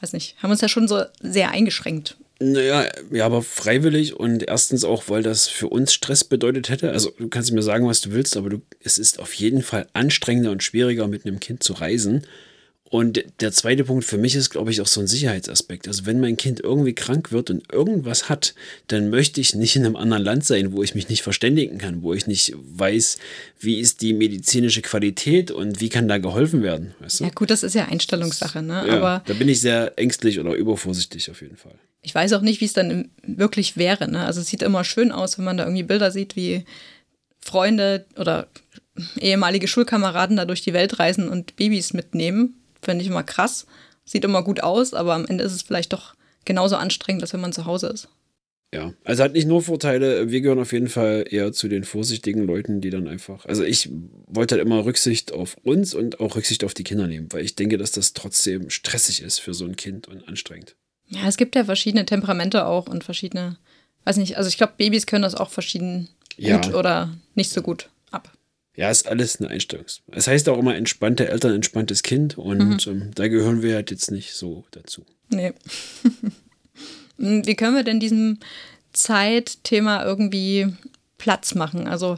weiß 0.00 0.12
nicht, 0.12 0.36
haben 0.42 0.50
uns 0.50 0.60
ja 0.60 0.68
schon 0.68 0.86
so 0.86 1.02
sehr 1.20 1.50
eingeschränkt 1.50 2.16
naja, 2.42 2.88
ja, 3.10 3.26
aber 3.26 3.42
freiwillig 3.42 4.18
und 4.18 4.48
erstens 4.48 4.84
auch, 4.84 5.04
weil 5.08 5.22
das 5.22 5.46
für 5.46 5.68
uns 5.68 5.92
Stress 5.92 6.24
bedeutet 6.24 6.70
hätte. 6.70 6.90
Also 6.90 7.12
du 7.18 7.28
kannst 7.28 7.52
mir 7.52 7.62
sagen, 7.62 7.86
was 7.86 8.00
du 8.00 8.12
willst, 8.12 8.36
aber 8.36 8.48
du, 8.48 8.62
es 8.82 8.96
ist 8.96 9.20
auf 9.20 9.34
jeden 9.34 9.62
Fall 9.62 9.86
anstrengender 9.92 10.50
und 10.50 10.62
schwieriger, 10.62 11.06
mit 11.06 11.26
einem 11.26 11.38
Kind 11.38 11.62
zu 11.62 11.74
reisen. 11.74 12.26
Und 12.92 13.22
der 13.38 13.52
zweite 13.52 13.84
Punkt 13.84 14.04
für 14.04 14.18
mich 14.18 14.34
ist, 14.34 14.50
glaube 14.50 14.72
ich, 14.72 14.80
auch 14.80 14.86
so 14.88 15.00
ein 15.00 15.06
Sicherheitsaspekt. 15.06 15.86
Also 15.86 16.06
wenn 16.06 16.18
mein 16.18 16.36
Kind 16.36 16.58
irgendwie 16.58 16.92
krank 16.92 17.30
wird 17.30 17.48
und 17.48 17.72
irgendwas 17.72 18.28
hat, 18.28 18.52
dann 18.88 19.10
möchte 19.10 19.40
ich 19.40 19.54
nicht 19.54 19.76
in 19.76 19.86
einem 19.86 19.94
anderen 19.94 20.24
Land 20.24 20.44
sein, 20.44 20.72
wo 20.72 20.82
ich 20.82 20.96
mich 20.96 21.08
nicht 21.08 21.22
verständigen 21.22 21.78
kann, 21.78 22.02
wo 22.02 22.14
ich 22.14 22.26
nicht 22.26 22.52
weiß, 22.56 23.18
wie 23.60 23.78
ist 23.78 24.02
die 24.02 24.12
medizinische 24.12 24.82
Qualität 24.82 25.52
und 25.52 25.80
wie 25.80 25.88
kann 25.88 26.08
da 26.08 26.18
geholfen 26.18 26.64
werden. 26.64 26.92
Weißt 26.98 27.20
du? 27.20 27.24
Ja 27.24 27.30
gut, 27.30 27.50
das 27.50 27.62
ist 27.62 27.76
ja 27.76 27.84
Einstellungssache. 27.84 28.60
Ne? 28.60 28.84
Ja, 28.84 28.96
Aber 28.96 29.22
da 29.24 29.34
bin 29.34 29.48
ich 29.48 29.60
sehr 29.60 29.96
ängstlich 29.96 30.40
oder 30.40 30.54
übervorsichtig 30.54 31.30
auf 31.30 31.42
jeden 31.42 31.56
Fall. 31.56 31.78
Ich 32.02 32.12
weiß 32.12 32.32
auch 32.32 32.42
nicht, 32.42 32.60
wie 32.60 32.64
es 32.64 32.72
dann 32.72 33.10
wirklich 33.22 33.76
wäre. 33.76 34.10
Ne? 34.10 34.24
Also 34.24 34.40
es 34.40 34.48
sieht 34.48 34.62
immer 34.62 34.82
schön 34.82 35.12
aus, 35.12 35.38
wenn 35.38 35.44
man 35.44 35.56
da 35.56 35.62
irgendwie 35.62 35.84
Bilder 35.84 36.10
sieht, 36.10 36.34
wie 36.34 36.64
Freunde 37.38 38.06
oder 38.16 38.48
ehemalige 39.20 39.68
Schulkameraden 39.68 40.36
da 40.36 40.44
durch 40.44 40.62
die 40.62 40.72
Welt 40.72 40.98
reisen 40.98 41.28
und 41.28 41.54
Babys 41.54 41.92
mitnehmen 41.92 42.56
Finde 42.82 43.02
ich 43.02 43.10
immer 43.10 43.22
krass. 43.22 43.66
Sieht 44.04 44.24
immer 44.24 44.42
gut 44.42 44.62
aus, 44.62 44.94
aber 44.94 45.14
am 45.14 45.26
Ende 45.26 45.44
ist 45.44 45.52
es 45.52 45.62
vielleicht 45.62 45.92
doch 45.92 46.14
genauso 46.44 46.76
anstrengend, 46.76 47.22
als 47.22 47.32
wenn 47.32 47.40
man 47.40 47.52
zu 47.52 47.66
Hause 47.66 47.88
ist. 47.88 48.08
Ja, 48.72 48.94
also 49.02 49.24
hat 49.24 49.32
nicht 49.32 49.48
nur 49.48 49.62
Vorteile. 49.62 50.30
Wir 50.30 50.40
gehören 50.40 50.60
auf 50.60 50.72
jeden 50.72 50.88
Fall 50.88 51.24
eher 51.28 51.52
zu 51.52 51.66
den 51.66 51.82
vorsichtigen 51.82 52.44
Leuten, 52.44 52.80
die 52.80 52.90
dann 52.90 53.08
einfach. 53.08 53.44
Also 53.46 53.64
ich 53.64 53.90
wollte 54.28 54.54
halt 54.54 54.64
immer 54.64 54.84
Rücksicht 54.84 55.32
auf 55.32 55.56
uns 55.64 55.92
und 55.92 56.20
auch 56.20 56.36
Rücksicht 56.36 56.62
auf 56.62 56.72
die 56.72 56.84
Kinder 56.84 57.08
nehmen, 57.08 57.26
weil 57.32 57.44
ich 57.44 57.56
denke, 57.56 57.78
dass 57.78 57.90
das 57.90 58.12
trotzdem 58.12 58.70
stressig 58.70 59.22
ist 59.22 59.40
für 59.40 59.54
so 59.54 59.64
ein 59.64 59.74
Kind 59.74 60.06
und 60.06 60.28
anstrengend. 60.28 60.76
Ja, 61.08 61.26
es 61.26 61.36
gibt 61.36 61.56
ja 61.56 61.64
verschiedene 61.64 62.06
Temperamente 62.06 62.64
auch 62.66 62.86
und 62.86 63.02
verschiedene 63.02 63.58
weiß 64.04 64.16
nicht, 64.16 64.36
also 64.38 64.48
ich 64.48 64.56
glaube, 64.56 64.74
Babys 64.76 65.06
können 65.06 65.22
das 65.22 65.34
auch 65.34 65.50
verschieden 65.50 66.08
Ja. 66.36 66.56
gut 66.60 66.74
oder 66.74 67.10
nicht 67.34 67.50
so 67.50 67.62
gut. 67.62 67.89
Ja, 68.76 68.90
ist 68.90 69.06
alles 69.06 69.40
eine 69.40 69.50
Einstellung. 69.50 69.86
Es 70.12 70.26
heißt 70.26 70.48
auch 70.48 70.58
immer 70.58 70.76
entspannte 70.76 71.28
Eltern, 71.28 71.54
entspanntes 71.54 72.02
Kind 72.02 72.38
und 72.38 72.86
ähm, 72.86 73.10
da 73.14 73.28
gehören 73.28 73.62
wir 73.62 73.74
halt 73.74 73.90
jetzt 73.90 74.10
nicht 74.10 74.34
so 74.34 74.64
dazu. 74.70 75.04
Nee. 75.28 75.52
Hm, 77.20 77.46
Wie 77.46 77.54
können 77.54 77.76
wir 77.76 77.84
denn 77.84 78.00
diesem 78.00 78.38
Zeitthema 78.94 80.02
irgendwie 80.02 80.74
Platz 81.18 81.54
machen? 81.54 81.86
Also, 81.86 82.16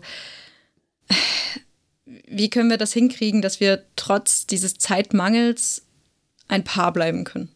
wie 2.05 2.49
können 2.49 2.71
wir 2.71 2.79
das 2.79 2.93
hinkriegen, 2.93 3.43
dass 3.43 3.59
wir 3.59 3.85
trotz 3.97 4.47
dieses 4.47 4.75
Zeitmangels 4.75 5.83
ein 6.47 6.63
Paar 6.63 6.93
bleiben 6.93 7.25
können? 7.25 7.49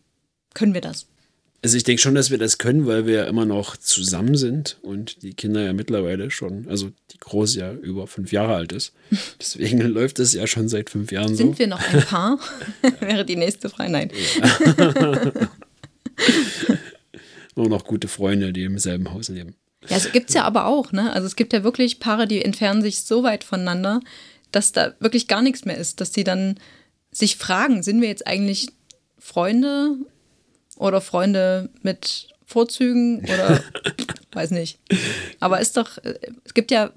Können 0.55 0.75
wir 0.75 0.81
das? 0.81 1.07
Also 1.67 1.79
ich 1.79 1.83
denke 1.83 2.01
schon, 2.01 2.15
dass 2.15 2.31
wir 2.31 2.39
das 2.39 2.59
können, 2.59 2.87
weil 2.87 3.09
wir 3.09 3.15
ja 3.15 3.25
immer 3.25 3.45
noch 3.45 3.77
zusammen 3.77 4.37
sind 4.37 4.79
und 4.83 5.25
die 5.25 5.35
Kinder 5.35 5.65
ja 5.65 5.73
mittlerweile 5.73 6.31
schon, 6.31 6.69
also 6.69 6.93
die 7.11 7.19
Große 7.19 7.59
ja 7.59 7.73
über 7.73 8.07
fünf 8.07 8.31
Jahre 8.31 8.55
alt 8.55 8.71
ist. 8.71 8.93
Deswegen 9.41 9.81
läuft 9.81 10.21
es 10.21 10.33
ja 10.33 10.47
schon 10.47 10.69
seit 10.69 10.91
fünf 10.91 11.11
Jahren 11.11 11.31
so. 11.31 11.39
Sind 11.39 11.59
wir 11.59 11.67
noch 11.67 11.83
ein 11.93 12.03
Paar? 12.03 12.39
Wäre 13.01 13.25
die 13.25 13.35
nächste 13.35 13.69
Frage. 13.69 13.91
Nein. 13.91 14.13
Nur 17.57 17.69
noch 17.69 17.83
gute 17.83 18.07
Freunde, 18.07 18.53
die 18.53 18.63
im 18.63 18.79
selben 18.79 19.13
Haus 19.13 19.29
leben. 19.29 19.57
Ja, 19.89 19.97
es 19.97 20.13
gibt 20.13 20.29
es 20.29 20.37
ja 20.37 20.45
aber 20.45 20.67
auch, 20.67 20.93
ne? 20.93 21.13
Also 21.13 21.27
es 21.27 21.35
gibt 21.35 21.53
ja 21.53 21.65
wirklich 21.65 21.99
Paare, 21.99 22.29
die 22.29 22.45
entfernen 22.45 22.81
sich 22.81 23.01
so 23.01 23.25
weit 23.25 23.43
voneinander, 23.43 23.99
dass 24.53 24.71
da 24.71 24.95
wirklich 25.01 25.27
gar 25.27 25.43
nichts 25.43 25.65
mehr 25.65 25.79
ist, 25.79 26.01
dass 26.01 26.13
die 26.13 26.23
dann 26.23 26.61
sich 27.11 27.35
fragen, 27.35 27.83
sind 27.83 28.01
wir 28.01 28.09
jetzt 28.09 28.25
eigentlich 28.25 28.69
Freunde 29.19 29.97
oder 30.77 31.01
Freunde 31.01 31.71
mit 31.83 32.29
Vorzügen 32.45 33.21
oder 33.21 33.61
weiß 34.33 34.53
nicht. 34.53 34.79
Aber 35.41 35.61
ist 35.61 35.77
doch, 35.77 35.99
es 36.45 36.55
gibt 36.55 36.71
ja 36.71 36.91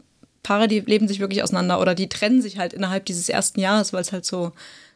Paare, 0.43 0.67
die 0.67 0.79
leben 0.79 1.07
sich 1.07 1.19
wirklich 1.19 1.43
auseinander 1.43 1.79
oder 1.79 1.95
die 1.95 2.09
trennen 2.09 2.41
sich 2.41 2.57
halt 2.57 2.74
innerhalb 2.74 3.05
dieses 3.05 3.29
ersten 3.29 3.59
Jahres, 3.59 3.93
weil 3.93 4.01
es 4.01 4.12
halt 4.12 4.25
so, 4.25 4.51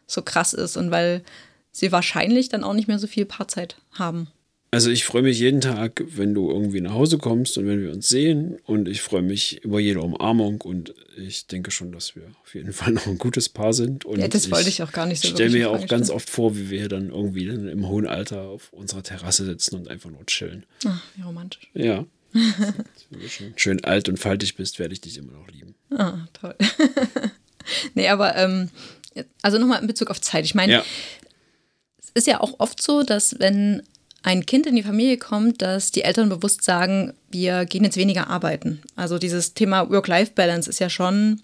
so 0.08 0.22
krass 0.22 0.54
ist 0.54 0.78
und 0.78 0.92
weil 0.92 1.24
sie 1.72 1.92
wahrscheinlich 1.92 2.50
dann 2.50 2.64
auch 2.64 2.74
nicht 2.74 2.88
mehr 2.88 3.00
so 3.00 3.08
viel 3.08 3.26
Paarzeit 3.26 3.78
haben. 3.94 4.28
Also 4.74 4.90
ich 4.90 5.04
freue 5.06 5.22
mich 5.22 5.38
jeden 5.38 5.62
Tag, 5.62 6.04
wenn 6.08 6.34
du 6.34 6.50
irgendwie 6.50 6.82
nach 6.82 6.94
Hause 6.96 7.20
kommst 7.20 7.60
und 7.60 7.68
wenn 7.68 7.84
wir 7.84 7.92
uns 7.92 8.10
sehen 8.10 8.58
und 8.66 8.88
ich 8.88 9.02
freue 9.04 9.22
mich 9.22 9.64
über 9.64 9.80
jede 9.80 10.02
Umarmung 10.02 10.62
und 10.62 10.96
ich 11.16 11.46
denke 11.46 11.70
schon, 11.70 11.92
dass 11.92 12.16
wir 12.16 12.24
auf 12.44 12.56
jeden 12.56 12.74
Fall 12.74 12.92
noch 12.92 13.06
ein 13.06 13.20
gutes 13.20 13.50
Paar 13.50 13.74
sind. 13.74 14.04
Und 14.04 14.20
Ja, 14.20 14.28
das 14.28 14.50
wollte 14.50 14.70
ich 14.70 14.82
auch 14.82 14.92
gar 14.92 15.06
nicht 15.06 15.22
so 15.22 15.28
Ich 15.28 15.36
stelle 15.36 15.52
mir 15.52 15.70
auch 15.70 15.86
ganz 15.86 16.10
oft 16.10 16.28
vor, 16.28 16.58
wie 16.58 16.72
wir 16.72 16.80
hier 16.80 16.90
dann 16.90 17.10
irgendwie 17.12 17.46
dann 17.46 17.68
im 17.68 17.88
hohen 17.88 18.08
Alter 18.08 18.42
auf 18.48 18.74
unserer 18.74 19.04
Terrasse 19.04 19.46
sitzen 19.46 19.76
und 19.76 19.90
einfach 19.90 20.10
nur 20.10 20.26
chillen. 20.26 20.66
Ah, 20.86 20.98
wie 21.18 21.22
romantisch. 21.22 21.70
Ja. 21.76 22.06
Wenn 22.34 23.20
du 23.22 23.30
schon 23.30 23.54
schön 23.56 23.84
alt 23.84 24.10
und 24.10 24.18
faltig 24.18 24.56
bist, 24.56 24.80
werde 24.80 24.94
ich 24.96 25.02
dich 25.02 25.20
immer 25.20 25.34
noch 25.34 25.48
lieben. 25.50 25.76
Ah, 25.92 26.26
toll. 26.34 26.56
nee, 27.94 28.08
aber 28.08 28.36
ähm, 28.38 28.70
also 29.44 29.60
nochmal 29.60 29.82
in 29.82 29.88
Bezug 29.88 30.10
auf 30.10 30.20
Zeit. 30.20 30.46
Ich 30.46 30.56
meine, 30.56 30.74
Ja. 30.74 30.86
es 32.02 32.10
ist 32.16 32.26
ja 32.26 32.42
auch 32.42 32.56
oft 32.60 32.82
so, 32.82 33.04
dass 33.04 33.36
wenn 33.38 33.84
ein 34.24 34.46
Kind 34.46 34.66
in 34.66 34.76
die 34.76 34.84
Familie 34.84 35.18
kommt, 35.18 35.62
dass 35.62 35.92
die 35.92 36.04
Eltern 36.04 36.30
bewusst 36.30 36.64
sagen, 36.64 37.14
wir 37.30 37.66
gehen 37.66 37.84
jetzt 37.84 37.98
weniger 37.98 38.30
arbeiten. 38.30 38.82
Also 38.96 39.20
dieses 39.20 39.54
Thema 39.54 39.90
Work-Life-Balance 39.90 40.70
ist 40.70 40.80
ja 40.80 40.90
schon, 40.90 41.42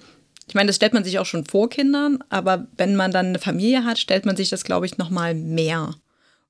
ich 0.48 0.56
meine, 0.56 0.68
das 0.68 0.78
stellt 0.78 0.94
man 0.94 1.04
sich 1.04 1.20
auch 1.20 1.26
schon 1.26 1.46
vor 1.46 1.70
Kindern, 1.70 2.24
aber 2.30 2.68
wenn 2.78 2.96
man 2.96 3.12
dann 3.12 3.28
eine 3.28 3.40
Familie 3.40 3.84
hat, 3.84 4.00
stellt 4.00 4.26
man 4.26 4.38
sich 4.38 4.50
das, 4.50 4.64
glaube 4.64 4.86
ich, 4.86 4.98
nochmal 4.98 5.36
mehr. 5.36 5.96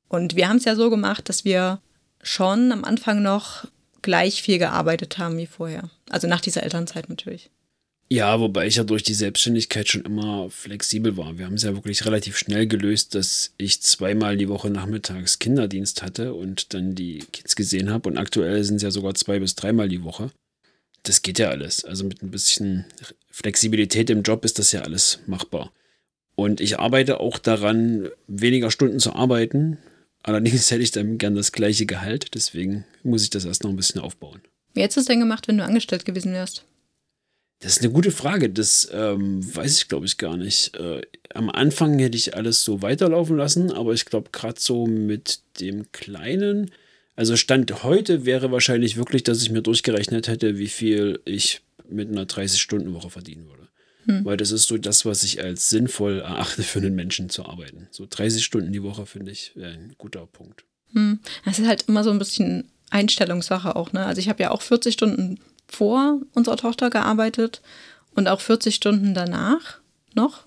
Und 0.07 0.35
wir 0.35 0.47
haben 0.47 0.57
es 0.57 0.65
ja 0.65 0.75
so 0.75 0.89
gemacht, 0.89 1.29
dass 1.29 1.45
wir 1.45 1.81
schon 2.21 2.71
am 2.71 2.83
Anfang 2.83 3.21
noch 3.21 3.65
gleich 4.01 4.41
viel 4.41 4.59
gearbeitet 4.59 5.17
haben 5.17 5.37
wie 5.37 5.47
vorher. 5.47 5.89
Also 6.09 6.27
nach 6.27 6.41
dieser 6.41 6.63
Elternzeit 6.63 7.09
natürlich. 7.09 7.49
Ja, 8.11 8.39
wobei 8.39 8.65
ich 8.65 8.77
ja 8.77 8.83
durch 8.83 9.03
die 9.03 9.13
Selbstständigkeit 9.13 9.87
schon 9.87 10.01
immer 10.01 10.49
flexibel 10.49 11.15
war. 11.15 11.37
Wir 11.37 11.45
haben 11.45 11.53
es 11.53 11.63
ja 11.63 11.75
wirklich 11.75 12.05
relativ 12.05 12.37
schnell 12.37 12.65
gelöst, 12.65 13.13
dass 13.13 13.53
ich 13.57 13.81
zweimal 13.81 14.35
die 14.35 14.49
Woche 14.49 14.71
nachmittags 14.71 15.37
Kinderdienst 15.37 16.01
hatte 16.01 16.33
und 16.33 16.73
dann 16.73 16.95
die 16.95 17.19
Kids 17.31 17.55
gesehen 17.55 17.91
habe. 17.91 18.09
Und 18.09 18.17
aktuell 18.17 18.63
sind 18.63 18.77
es 18.77 18.81
ja 18.81 18.89
sogar 18.89 19.13
zwei 19.13 19.37
bis 19.37 19.53
dreimal 19.53 19.89
die 19.89 20.03
Woche. 20.03 20.31
Das 21.03 21.21
geht 21.21 21.37
ja 21.37 21.49
alles. 21.49 21.85
Also 21.85 22.03
mit 22.03 22.23
ein 22.23 22.31
bisschen 22.31 22.85
Flexibilität 23.29 24.09
im 24.09 24.23
Job 24.23 24.43
ist 24.43 24.57
das 24.57 24.71
ja 24.71 24.81
alles 24.81 25.19
machbar. 25.27 25.71
Und 26.33 26.61
ich 26.61 26.79
arbeite 26.79 27.19
auch 27.19 27.37
daran, 27.37 28.09
weniger 28.25 28.71
Stunden 28.71 28.99
zu 28.99 29.13
arbeiten. 29.13 29.77
Allerdings 30.23 30.71
hätte 30.71 30.81
ich 30.81 30.91
dann 30.91 31.19
gern 31.19 31.35
das 31.35 31.51
gleiche 31.51 31.85
Gehalt. 31.85 32.33
Deswegen 32.33 32.85
muss 33.03 33.21
ich 33.21 33.29
das 33.29 33.45
erst 33.45 33.63
noch 33.63 33.69
ein 33.69 33.75
bisschen 33.75 34.01
aufbauen. 34.01 34.41
Wie 34.73 34.81
hättest 34.81 34.97
du 34.97 35.01
es 35.01 35.07
denn 35.07 35.19
gemacht, 35.19 35.47
wenn 35.47 35.59
du 35.59 35.63
angestellt 35.63 36.05
gewesen 36.05 36.33
wärst? 36.33 36.65
Das 37.59 37.73
ist 37.73 37.83
eine 37.83 37.91
gute 37.91 38.11
Frage. 38.11 38.49
Das 38.49 38.89
ähm, 38.91 39.43
weiß 39.55 39.77
ich, 39.77 39.87
glaube 39.89 40.05
ich, 40.05 40.17
gar 40.17 40.37
nicht. 40.37 40.75
Äh, 40.77 41.01
am 41.33 41.49
Anfang 41.49 41.99
hätte 41.99 42.17
ich 42.17 42.35
alles 42.35 42.63
so 42.63 42.81
weiterlaufen 42.81 43.37
lassen, 43.37 43.71
aber 43.71 43.93
ich 43.93 44.05
glaube, 44.05 44.29
gerade 44.31 44.59
so 44.59 44.87
mit 44.87 45.41
dem 45.59 45.91
Kleinen, 45.91 46.71
also 47.15 47.35
Stand 47.35 47.83
heute 47.83 48.25
wäre 48.25 48.51
wahrscheinlich 48.51 48.95
wirklich, 48.95 49.23
dass 49.23 49.41
ich 49.41 49.51
mir 49.51 49.61
durchgerechnet 49.61 50.29
hätte, 50.29 50.57
wie 50.57 50.69
viel 50.69 51.19
ich 51.25 51.61
mit 51.89 52.09
einer 52.09 52.23
30-Stunden-Woche 52.23 53.09
verdienen 53.09 53.47
würde. 53.47 53.59
Weil 54.23 54.37
das 54.37 54.51
ist 54.51 54.67
so 54.67 54.77
das, 54.77 55.05
was 55.05 55.23
ich 55.23 55.43
als 55.43 55.69
sinnvoll 55.69 56.19
erachte 56.19 56.63
für 56.63 56.79
einen 56.79 56.95
Menschen 56.95 57.29
zu 57.29 57.45
arbeiten. 57.45 57.87
So 57.91 58.07
30 58.09 58.43
Stunden 58.43 58.71
die 58.71 58.81
Woche 58.81 59.05
finde 59.05 59.31
ich 59.31 59.51
wäre 59.55 59.73
ein 59.73 59.93
guter 59.97 60.25
Punkt. 60.25 60.63
Hm. 60.93 61.19
Das 61.45 61.59
ist 61.59 61.67
halt 61.67 61.85
immer 61.87 62.03
so 62.03 62.09
ein 62.09 62.17
bisschen 62.17 62.71
Einstellungssache 62.89 63.75
auch. 63.75 63.93
Ne? 63.93 64.03
Also 64.05 64.19
ich 64.19 64.29
habe 64.29 64.41
ja 64.41 64.49
auch 64.49 64.63
40 64.63 64.93
Stunden 64.93 65.39
vor 65.69 66.19
unserer 66.33 66.57
Tochter 66.57 66.89
gearbeitet 66.89 67.61
und 68.15 68.27
auch 68.27 68.41
40 68.41 68.75
Stunden 68.75 69.13
danach 69.13 69.79
noch. 70.13 70.45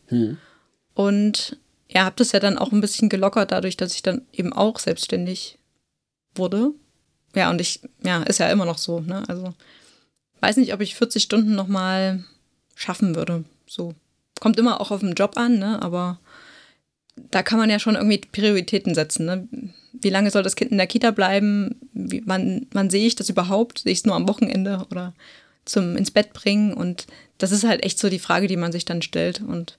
Und 0.95 1.57
ja, 1.89 2.05
habe 2.05 2.17
das 2.17 2.33
ja 2.33 2.41
dann 2.41 2.59
auch 2.59 2.73
ein 2.73 2.81
bisschen 2.81 3.09
gelockert 3.09 3.53
dadurch, 3.53 3.77
dass 3.77 3.95
ich 3.95 4.03
dann 4.03 4.23
eben 4.33 4.53
auch 4.53 4.79
selbstständig 4.79 5.59
wurde. 6.35 6.73
Ja, 7.35 7.51
und 7.51 7.61
ich, 7.61 7.81
ja, 8.03 8.23
ist 8.23 8.39
ja 8.39 8.51
immer 8.51 8.65
noch 8.65 8.79
so. 8.79 9.01
Ne? 9.01 9.23
Also 9.29 9.55
weiß 10.41 10.57
nicht, 10.57 10.75
ob 10.75 10.81
ich 10.81 10.97
40 10.97 11.23
Stunden 11.23 11.55
noch 11.55 11.69
mal 11.69 12.25
schaffen 12.75 13.15
würde. 13.15 13.45
So 13.67 13.95
kommt 14.41 14.59
immer 14.59 14.81
auch 14.81 14.91
auf 14.91 15.01
den 15.01 15.15
Job 15.15 15.37
an, 15.37 15.59
ne? 15.59 15.81
Aber 15.81 16.19
da 17.17 17.43
kann 17.43 17.59
man 17.59 17.71
ja 17.71 17.79
schon 17.79 17.95
irgendwie 17.95 18.19
Prioritäten 18.19 18.95
setzen. 18.95 19.27
Ne? 19.27 19.49
Wie 19.93 20.11
lange 20.11 20.31
soll 20.31 20.43
das 20.43 20.57
Kind 20.57 20.71
in 20.71 20.79
der 20.79 20.87
Kita 20.87 21.11
bleiben? 21.11 21.77
Wie, 21.93 22.23
wann, 22.27 22.67
wann 22.73 22.91
sehe 22.91 23.07
ich 23.07 23.17
das 23.17 23.29
überhaupt? 23.29 23.81
Sehe 23.81 23.93
ich 23.93 23.99
es 23.99 24.05
nur 24.05 24.15
am 24.15 24.29
Wochenende 24.29 24.87
oder 24.91 25.15
zum 25.65 25.97
ins 25.97 26.11
Bett 26.11 26.33
bringen? 26.33 26.73
Und 26.73 27.07
das 27.39 27.53
ist 27.53 27.65
halt 27.65 27.85
echt 27.85 27.99
so 27.99 28.09
die 28.09 28.19
Frage, 28.19 28.47
die 28.47 28.57
man 28.57 28.73
sich 28.73 28.85
dann 28.85 29.03
stellt. 29.03 29.41
Und 29.41 29.79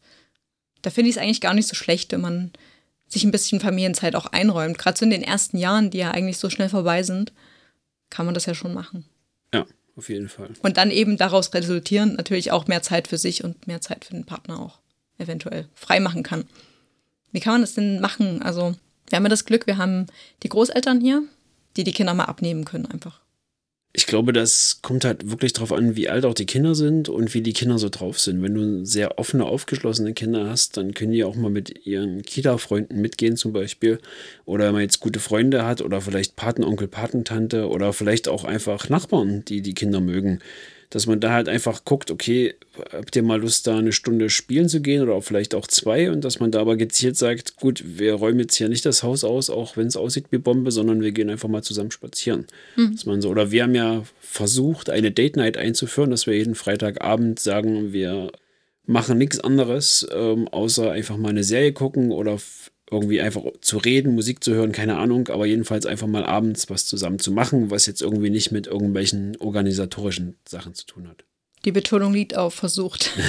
da 0.81 0.89
finde 0.89 1.09
ich 1.09 1.15
es 1.15 1.21
eigentlich 1.21 1.41
gar 1.41 1.53
nicht 1.53 1.67
so 1.67 1.75
schlecht, 1.75 2.11
wenn 2.11 2.21
man 2.21 2.51
sich 3.07 3.23
ein 3.23 3.31
bisschen 3.31 3.59
Familienzeit 3.59 4.15
auch 4.15 4.27
einräumt. 4.27 4.77
Gerade 4.77 4.97
so 4.97 5.05
in 5.05 5.11
den 5.11 5.23
ersten 5.23 5.57
Jahren, 5.57 5.89
die 5.89 5.99
ja 5.99 6.11
eigentlich 6.11 6.37
so 6.37 6.49
schnell 6.49 6.69
vorbei 6.69 7.03
sind, 7.03 7.33
kann 8.09 8.25
man 8.25 8.35
das 8.35 8.45
ja 8.45 8.53
schon 8.53 8.73
machen. 8.73 9.05
Ja, 9.53 9.65
auf 9.95 10.09
jeden 10.09 10.29
Fall. 10.29 10.51
Und 10.61 10.77
dann 10.77 10.91
eben 10.91 11.17
daraus 11.17 11.53
resultieren 11.53 12.15
natürlich 12.15 12.51
auch 12.51 12.67
mehr 12.67 12.81
Zeit 12.81 13.07
für 13.07 13.17
sich 13.17 13.43
und 13.43 13.67
mehr 13.67 13.81
Zeit 13.81 14.05
für 14.05 14.13
den 14.13 14.25
Partner 14.25 14.59
auch 14.59 14.79
eventuell 15.17 15.67
frei 15.73 15.99
machen 15.99 16.23
kann. 16.23 16.45
Wie 17.33 17.41
kann 17.41 17.55
man 17.55 17.61
das 17.61 17.73
denn 17.73 17.99
machen? 17.99 18.41
Also, 18.41 18.75
wir 19.09 19.17
haben 19.17 19.23
ja 19.23 19.29
das 19.29 19.45
Glück, 19.45 19.67
wir 19.67 19.77
haben 19.77 20.07
die 20.43 20.49
Großeltern 20.49 21.01
hier, 21.01 21.23
die 21.75 21.83
die 21.83 21.91
Kinder 21.91 22.13
mal 22.13 22.25
abnehmen 22.25 22.63
können 22.63 22.85
einfach. 22.85 23.19
Ich 23.95 24.07
glaube, 24.07 24.33
das 24.33 24.79
kommt 24.81 25.05
halt 25.05 25.29
wirklich 25.29 25.53
darauf 25.53 25.71
an, 25.71 25.95
wie 25.95 26.09
alt 26.09 26.25
auch 26.25 26.33
die 26.33 26.47
Kinder 26.47 26.73
sind 26.73 27.09
und 27.09 27.31
wie 27.35 27.41
die 27.41 27.53
Kinder 27.53 27.77
so 27.77 27.89
drauf 27.89 28.19
sind. 28.19 28.41
Wenn 28.41 28.55
du 28.55 28.85
sehr 28.85 29.19
offene, 29.19 29.45
aufgeschlossene 29.45 30.13
Kinder 30.13 30.49
hast, 30.49 30.77
dann 30.77 30.95
können 30.95 31.11
die 31.11 31.23
auch 31.23 31.35
mal 31.35 31.51
mit 31.51 31.85
ihren 31.85 32.23
Kita-Freunden 32.23 32.99
mitgehen 32.99 33.37
zum 33.37 33.53
Beispiel. 33.53 33.99
Oder 34.45 34.65
wenn 34.65 34.73
man 34.73 34.81
jetzt 34.81 34.99
gute 34.99 35.19
Freunde 35.19 35.63
hat 35.63 35.81
oder 35.81 36.01
vielleicht 36.01 36.35
Patenonkel, 36.35 36.87
Patentante 36.87 37.69
oder 37.69 37.93
vielleicht 37.93 38.27
auch 38.27 38.45
einfach 38.45 38.89
Nachbarn, 38.89 39.45
die 39.45 39.61
die 39.61 39.75
Kinder 39.75 39.99
mögen. 39.99 40.39
Dass 40.93 41.07
man 41.07 41.19
da 41.19 41.33
halt 41.33 41.49
einfach 41.49 41.85
guckt, 41.85 42.11
okay, 42.11 42.53
habt 42.91 43.15
ihr 43.15 43.23
mal 43.23 43.41
Lust, 43.41 43.65
da 43.65 43.79
eine 43.79 43.91
Stunde 43.91 44.29
spielen 44.29 44.69
zu 44.69 44.79
gehen 44.79 45.01
oder 45.01 45.15
auch 45.15 45.23
vielleicht 45.23 45.55
auch 45.55 45.65
zwei 45.65 46.11
und 46.11 46.23
dass 46.23 46.39
man 46.39 46.51
da 46.51 46.61
aber 46.61 46.77
gezielt 46.77 47.17
sagt, 47.17 47.55
gut, 47.55 47.83
wir 47.97 48.13
räumen 48.13 48.41
jetzt 48.41 48.55
hier 48.55 48.69
nicht 48.69 48.85
das 48.85 49.01
Haus 49.01 49.23
aus, 49.23 49.49
auch 49.49 49.75
wenn 49.75 49.87
es 49.87 49.97
aussieht 49.97 50.25
wie 50.29 50.37
Bombe, 50.37 50.69
sondern 50.71 51.01
wir 51.01 51.11
gehen 51.11 51.31
einfach 51.31 51.49
mal 51.49 51.63
zusammen 51.63 51.89
spazieren. 51.89 52.45
Dass 52.91 53.07
man 53.07 53.21
so, 53.21 53.29
oder 53.29 53.49
wir 53.49 53.63
haben 53.63 53.73
ja 53.73 54.03
versucht, 54.19 54.91
eine 54.91 55.09
Date 55.11 55.35
Night 55.35 55.57
einzuführen, 55.57 56.11
dass 56.11 56.27
wir 56.27 56.37
jeden 56.37 56.53
Freitagabend 56.53 57.39
sagen, 57.39 57.91
wir 57.91 58.31
machen 58.85 59.17
nichts 59.17 59.39
anderes, 59.39 60.05
ähm, 60.13 60.47
außer 60.47 60.91
einfach 60.91 61.17
mal 61.17 61.29
eine 61.29 61.43
Serie 61.43 61.73
gucken 61.73 62.11
oder 62.11 62.37
irgendwie 62.93 63.21
einfach 63.21 63.43
zu 63.61 63.77
reden, 63.77 64.15
Musik 64.15 64.43
zu 64.43 64.53
hören, 64.53 64.71
keine 64.71 64.97
Ahnung, 64.97 65.27
aber 65.27 65.45
jedenfalls 65.45 65.85
einfach 65.85 66.07
mal 66.07 66.25
abends 66.25 66.69
was 66.69 66.85
zusammen 66.85 67.19
zu 67.19 67.31
machen, 67.31 67.69
was 67.71 67.85
jetzt 67.85 68.01
irgendwie 68.01 68.29
nicht 68.29 68.51
mit 68.51 68.67
irgendwelchen 68.67 69.35
organisatorischen 69.37 70.37
Sachen 70.47 70.73
zu 70.73 70.85
tun 70.85 71.07
hat. 71.07 71.25
Die 71.65 71.71
Betonung 71.71 72.13
liegt 72.13 72.35
auf 72.35 72.53
versucht. 72.53 73.11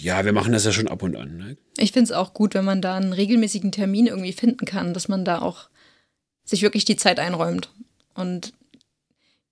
Ja, 0.00 0.24
wir 0.24 0.32
machen 0.32 0.52
das 0.52 0.64
ja 0.64 0.70
schon 0.70 0.86
ab 0.86 1.02
und 1.02 1.16
an. 1.16 1.36
Ne? 1.36 1.56
Ich 1.76 1.90
finde 1.90 2.04
es 2.04 2.12
auch 2.12 2.32
gut, 2.32 2.54
wenn 2.54 2.64
man 2.64 2.80
da 2.80 2.96
einen 2.96 3.12
regelmäßigen 3.12 3.72
Termin 3.72 4.06
irgendwie 4.06 4.32
finden 4.32 4.64
kann, 4.64 4.94
dass 4.94 5.08
man 5.08 5.24
da 5.24 5.40
auch 5.40 5.68
sich 6.44 6.62
wirklich 6.62 6.84
die 6.84 6.94
Zeit 6.94 7.18
einräumt. 7.18 7.70
Und 8.14 8.52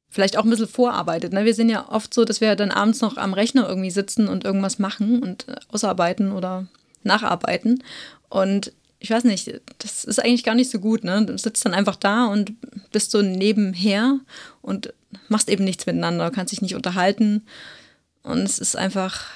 vielleicht 0.09 0.39
auch 0.39 0.45
ein 0.45 0.51
bisschen 0.51 0.69
vorarbeitet. 0.69 1.33
Ne? 1.33 1.45
Wir 1.45 1.55
sind 1.55 1.69
ja 1.69 1.91
oft 1.91 2.15
so, 2.15 2.25
dass 2.25 2.41
wir 2.41 2.55
dann 2.55 2.71
abends 2.71 3.01
noch 3.01 3.17
am 3.17 3.35
Rechner 3.35 3.69
irgendwie 3.69 3.91
sitzen 3.91 4.29
und 4.29 4.45
irgendwas 4.45 4.79
machen 4.79 5.21
und 5.21 5.49
äh, 5.49 5.57
ausarbeiten 5.69 6.31
oder 6.31 6.69
nacharbeiten. 7.03 7.83
Und 8.29 8.73
ich 8.99 9.11
weiß 9.11 9.25
nicht, 9.25 9.61
das 9.79 10.05
ist 10.05 10.19
eigentlich 10.19 10.45
gar 10.45 10.55
nicht 10.55 10.71
so 10.71 10.79
gut. 10.79 11.05
Ne? 11.05 11.25
Du 11.27 11.37
sitzt 11.37 11.65
dann 11.65 11.75
einfach 11.75 11.97
da 11.97 12.27
und 12.27 12.55
bist 12.91 13.11
so 13.11 13.23
nebenher 13.23 14.21
und 14.63 14.93
machst 15.29 15.49
eben 15.49 15.65
nichts 15.65 15.87
miteinander, 15.87 16.31
kannst 16.31 16.53
dich 16.53 16.63
nicht 16.63 16.75
unterhalten. 16.75 17.43
Und 18.23 18.41
es 18.41 18.59
ist 18.59 18.77
einfach, 18.77 19.31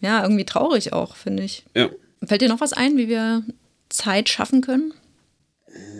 ja, 0.00 0.22
irgendwie 0.22 0.44
traurig 0.44 0.92
auch, 0.92 1.16
finde 1.16 1.42
ich. 1.42 1.64
Ja. 1.74 1.90
Fällt 2.24 2.40
dir 2.40 2.48
noch 2.48 2.60
was 2.60 2.72
ein, 2.72 2.96
wie 2.96 3.08
wir 3.08 3.42
Zeit 3.88 4.28
schaffen 4.28 4.60
können? 4.60 4.94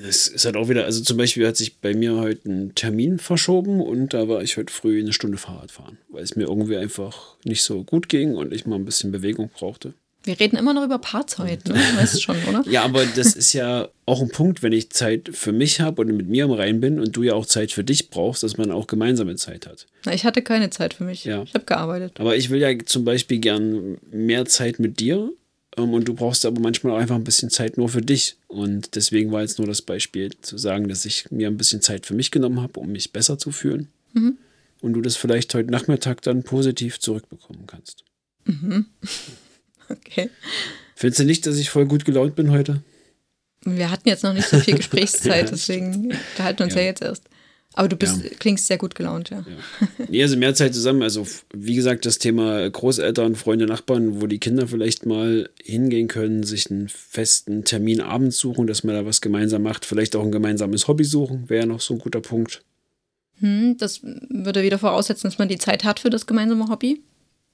Es 0.08 0.28
ist 0.28 0.44
halt 0.44 0.56
auch 0.56 0.68
wieder, 0.68 0.84
also 0.84 1.02
zum 1.02 1.16
Beispiel 1.16 1.46
hat 1.46 1.56
sich 1.56 1.78
bei 1.78 1.94
mir 1.94 2.16
heute 2.16 2.48
ein 2.48 2.74
Termin 2.74 3.18
verschoben 3.18 3.80
und 3.80 4.14
da 4.14 4.28
war 4.28 4.42
ich 4.42 4.56
heute 4.56 4.72
früh 4.72 5.00
eine 5.00 5.12
Stunde 5.12 5.36
Fahrrad 5.36 5.70
fahren, 5.70 5.98
weil 6.08 6.22
es 6.22 6.36
mir 6.36 6.44
irgendwie 6.44 6.76
einfach 6.76 7.36
nicht 7.44 7.62
so 7.62 7.84
gut 7.84 8.08
ging 8.08 8.34
und 8.34 8.52
ich 8.52 8.66
mal 8.66 8.76
ein 8.76 8.84
bisschen 8.84 9.12
Bewegung 9.12 9.50
brauchte. 9.50 9.94
Wir 10.28 10.38
reden 10.38 10.58
immer 10.58 10.74
noch 10.74 10.84
über 10.84 10.98
Paarzeit, 10.98 11.66
ne? 11.66 11.74
weißt 11.74 12.14
du 12.14 12.20
schon, 12.20 12.36
oder? 12.48 12.62
Ja, 12.68 12.84
aber 12.84 13.06
das 13.06 13.34
ist 13.34 13.54
ja 13.54 13.88
auch 14.04 14.20
ein 14.20 14.28
Punkt, 14.28 14.62
wenn 14.62 14.72
ich 14.72 14.90
Zeit 14.90 15.30
für 15.32 15.52
mich 15.52 15.80
habe 15.80 16.02
und 16.02 16.14
mit 16.14 16.28
mir 16.28 16.44
im 16.44 16.50
Rein 16.50 16.80
bin 16.80 17.00
und 17.00 17.16
du 17.16 17.22
ja 17.22 17.32
auch 17.32 17.46
Zeit 17.46 17.72
für 17.72 17.82
dich 17.82 18.10
brauchst, 18.10 18.42
dass 18.42 18.58
man 18.58 18.70
auch 18.70 18.86
gemeinsame 18.86 19.36
Zeit 19.36 19.66
hat. 19.66 19.86
Na, 20.04 20.12
ich 20.12 20.24
hatte 20.24 20.42
keine 20.42 20.68
Zeit 20.68 20.92
für 20.92 21.04
mich. 21.04 21.24
Ja. 21.24 21.44
Ich 21.44 21.54
habe 21.54 21.64
gearbeitet. 21.64 22.20
Aber 22.20 22.36
ich 22.36 22.50
will 22.50 22.60
ja 22.60 22.68
zum 22.84 23.06
Beispiel 23.06 23.38
gern 23.38 23.96
mehr 24.10 24.44
Zeit 24.44 24.78
mit 24.78 25.00
dir 25.00 25.32
ähm, 25.78 25.94
und 25.94 26.06
du 26.06 26.12
brauchst 26.12 26.44
aber 26.44 26.60
manchmal 26.60 26.92
auch 26.92 26.98
einfach 26.98 27.16
ein 27.16 27.24
bisschen 27.24 27.48
Zeit 27.48 27.78
nur 27.78 27.88
für 27.88 28.02
dich. 28.02 28.36
Und 28.48 28.96
deswegen 28.96 29.32
war 29.32 29.40
jetzt 29.40 29.58
nur 29.58 29.66
das 29.66 29.80
Beispiel 29.80 30.30
zu 30.42 30.58
sagen, 30.58 30.88
dass 30.88 31.06
ich 31.06 31.30
mir 31.30 31.48
ein 31.48 31.56
bisschen 31.56 31.80
Zeit 31.80 32.04
für 32.04 32.14
mich 32.14 32.30
genommen 32.30 32.60
habe, 32.60 32.78
um 32.80 32.92
mich 32.92 33.12
besser 33.12 33.38
zu 33.38 33.50
fühlen. 33.50 33.88
Und 34.82 34.92
du 34.92 35.00
das 35.00 35.16
vielleicht 35.16 35.54
heute 35.54 35.70
Nachmittag 35.70 36.20
dann 36.20 36.42
positiv 36.42 37.00
zurückbekommen 37.00 37.66
kannst. 37.66 38.04
Okay. 40.06 40.30
Findest 40.94 41.20
du 41.20 41.24
nicht, 41.24 41.46
dass 41.46 41.56
ich 41.56 41.70
voll 41.70 41.86
gut 41.86 42.04
gelaunt 42.04 42.34
bin 42.36 42.50
heute? 42.50 42.82
Wir 43.64 43.90
hatten 43.90 44.08
jetzt 44.08 44.24
noch 44.24 44.32
nicht 44.32 44.48
so 44.48 44.58
viel 44.58 44.74
Gesprächszeit, 44.76 45.44
Ja, 45.46 45.50
deswegen 45.50 46.12
unterhalten 46.30 46.58
wir 46.60 46.64
uns 46.66 46.74
ja. 46.74 46.80
Ja. 46.80 46.86
jetzt 46.86 47.02
erst. 47.02 47.24
Aber 47.74 47.88
du 47.88 47.96
bist, 47.96 48.22
Ja. 48.24 48.30
klingst 48.38 48.66
sehr 48.66 48.78
gut 48.78 48.94
gelaunt, 48.94 49.30
ja. 49.30 49.44
Nee, 50.08 50.22
also 50.22 50.36
mehr 50.36 50.54
Zeit 50.54 50.74
zusammen. 50.74 51.02
Also, 51.02 51.26
wie 51.54 51.74
gesagt, 51.76 52.06
das 52.06 52.18
Thema 52.18 52.68
Großeltern, 52.68 53.36
Freunde, 53.36 53.66
Nachbarn, 53.66 54.20
wo 54.20 54.26
die 54.26 54.38
Kinder 54.40 54.66
vielleicht 54.66 55.06
mal 55.06 55.48
hingehen 55.62 56.08
können, 56.08 56.42
sich 56.42 56.70
einen 56.70 56.88
festen 56.88 57.64
Termin 57.64 58.00
abends 58.00 58.38
suchen, 58.38 58.66
dass 58.66 58.82
man 58.84 58.94
da 58.96 59.04
was 59.06 59.20
gemeinsam 59.20 59.62
macht. 59.62 59.84
Vielleicht 59.84 60.16
auch 60.16 60.24
ein 60.24 60.32
gemeinsames 60.32 60.88
Hobby 60.88 61.04
suchen, 61.04 61.48
wäre 61.48 61.66
noch 61.66 61.80
so 61.80 61.94
ein 61.94 62.00
guter 62.00 62.20
Punkt. 62.20 62.62
Hm, 63.40 63.76
das 63.78 64.00
würde 64.02 64.64
wieder 64.64 64.78
voraussetzen, 64.78 65.28
dass 65.28 65.38
man 65.38 65.48
die 65.48 65.58
Zeit 65.58 65.84
hat 65.84 66.00
für 66.00 66.10
das 66.10 66.26
gemeinsame 66.26 66.68
Hobby. 66.68 67.02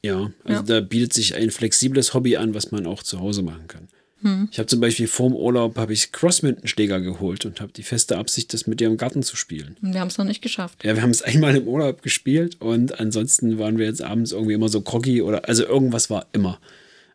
Ja, 0.05 0.31
also 0.45 0.61
Ja. 0.61 0.63
da 0.63 0.81
bietet 0.81 1.15
sich 1.15 1.35
ein 1.35 1.51
flexibles 1.51 2.13
Hobby 2.13 2.37
an, 2.37 2.53
was 2.55 2.71
man 2.73 2.87
auch 2.87 3.03
zu 3.03 3.21
Hause 3.21 3.43
machen 3.43 3.67
kann. 3.69 3.89
Hm. 4.21 4.49
Ich 4.53 4.59
habe 4.59 4.67
zum 4.67 4.81
Beispiel 4.81 5.07
vorm 5.07 5.35
Urlaub 5.35 5.79
habe 5.79 5.95
ich 5.95 6.13
Crossmindenschläger 6.13 7.01
geholt 7.01 7.47
und 7.47 7.61
habe 7.63 7.73
die 7.73 7.83
feste 7.83 8.19
Absicht, 8.19 8.53
das 8.53 8.67
mit 8.67 8.81
dir 8.81 8.87
im 8.89 8.99
Garten 8.99 9.23
zu 9.23 9.35
spielen. 9.37 9.77
Wir 9.81 10.01
haben 10.01 10.09
es 10.09 10.19
noch 10.19 10.27
nicht 10.27 10.43
geschafft. 10.43 10.85
Ja, 10.85 10.95
wir 10.95 11.03
haben 11.03 11.11
es 11.11 11.23
einmal 11.23 11.57
im 11.57 11.67
Urlaub 11.67 12.03
gespielt 12.03 12.61
und 12.61 13.01
ansonsten 13.01 13.59
waren 13.59 13.79
wir 13.79 13.87
jetzt 13.87 14.03
abends 14.03 14.33
irgendwie 14.33 14.53
immer 14.55 14.69
so 14.69 14.83
groggy 14.83 15.23
oder 15.23 15.49
also 15.49 15.65
irgendwas 15.65 16.11
war 16.11 16.27
immer. 16.33 16.61